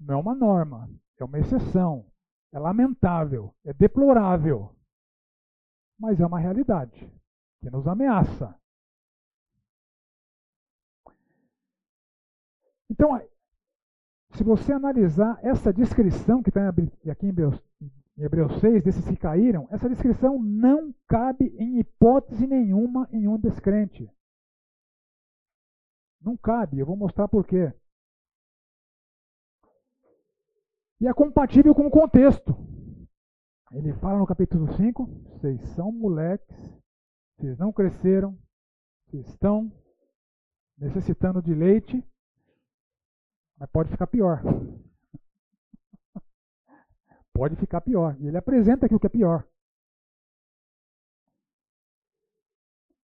[0.00, 0.90] Não é uma norma,
[1.20, 2.04] é uma exceção.
[2.52, 4.75] É lamentável, é deplorável.
[5.98, 7.10] Mas é uma realidade
[7.60, 8.54] que nos ameaça.
[12.90, 13.20] Então,
[14.32, 19.16] se você analisar essa descrição que está aqui em Hebreus, em Hebreus 6, desses que
[19.16, 24.10] caíram, essa descrição não cabe em hipótese nenhuma em um descrente.
[26.20, 27.72] Não cabe, eu vou mostrar por quê.
[31.00, 32.56] E é compatível com o contexto.
[33.72, 36.56] Ele fala no capítulo 5: vocês são moleques,
[37.36, 38.38] vocês não cresceram,
[39.06, 39.72] vocês estão
[40.78, 42.04] necessitando de leite
[43.58, 44.42] mas pode ficar pior.
[47.32, 48.16] pode ficar pior.
[48.20, 49.46] E ele apresenta aqui o que é pior.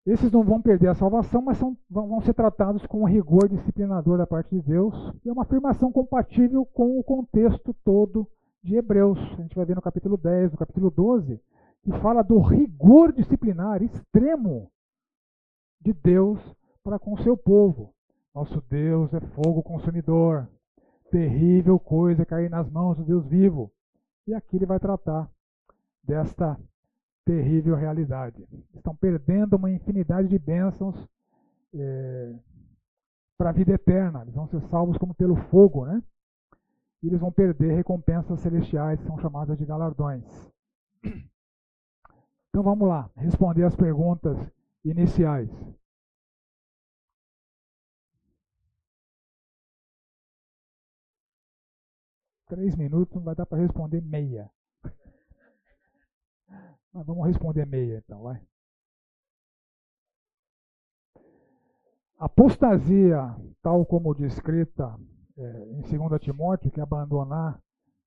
[0.07, 4.19] Esses não vão perder a salvação, mas são, vão ser tratados com um rigor disciplinador
[4.19, 4.95] da parte de Deus.
[5.25, 8.31] É uma afirmação compatível com o contexto todo
[8.65, 9.19] de Hebreus.
[9.19, 11.39] A gente vai ver no capítulo 10, no capítulo 12,
[11.83, 14.71] que fala do rigor disciplinar extremo
[15.81, 16.41] de Deus
[16.83, 17.95] para com seu povo.
[18.35, 20.49] Nosso Deus é fogo consumidor.
[21.11, 23.71] Terrível coisa cair nas mãos do Deus vivo.
[24.27, 25.31] E aqui ele vai tratar
[26.03, 26.59] desta
[27.25, 28.45] terrível realidade.
[28.75, 30.97] Estão perdendo uma infinidade de bênçãos
[31.75, 32.35] é,
[33.37, 34.23] para a vida eterna.
[34.23, 36.03] Eles vão ser salvos como pelo fogo, né?
[37.05, 40.25] E eles vão perder recompensas celestiais, que são chamadas de galardões.
[42.49, 44.39] Então vamos lá, responder as perguntas
[44.85, 45.51] iniciais.
[52.47, 54.49] Três minutos não vai dar para responder meia.
[56.95, 58.41] Mas vamos responder meia então, vai.
[62.21, 64.97] Apostasia, tal como descrita
[65.37, 67.61] é, em 2 Timóteo, que é abandonar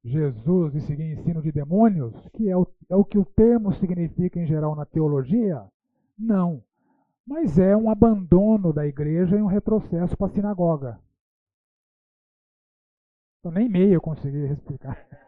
[0.04, 4.40] Jesus e seguir ensino de demônios, que é o, é o que o termo significa
[4.40, 5.66] em geral na teologia?
[6.18, 6.64] Não.
[7.26, 11.00] Mas é um abandono da igreja e um retrocesso para a sinagoga.
[13.40, 15.06] Então, nem meio eu consegui explicar.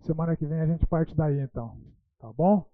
[0.00, 1.78] Semana que vem a gente parte daí, então.
[2.18, 2.66] Tá bom?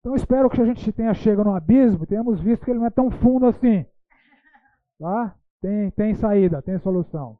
[0.00, 2.90] Então, espero que a gente tenha chegado no abismo tenhamos visto que ele não é
[2.90, 3.86] tão fundo assim.
[4.98, 5.34] Tá?
[5.64, 7.38] Tem, tem saída, tem solução.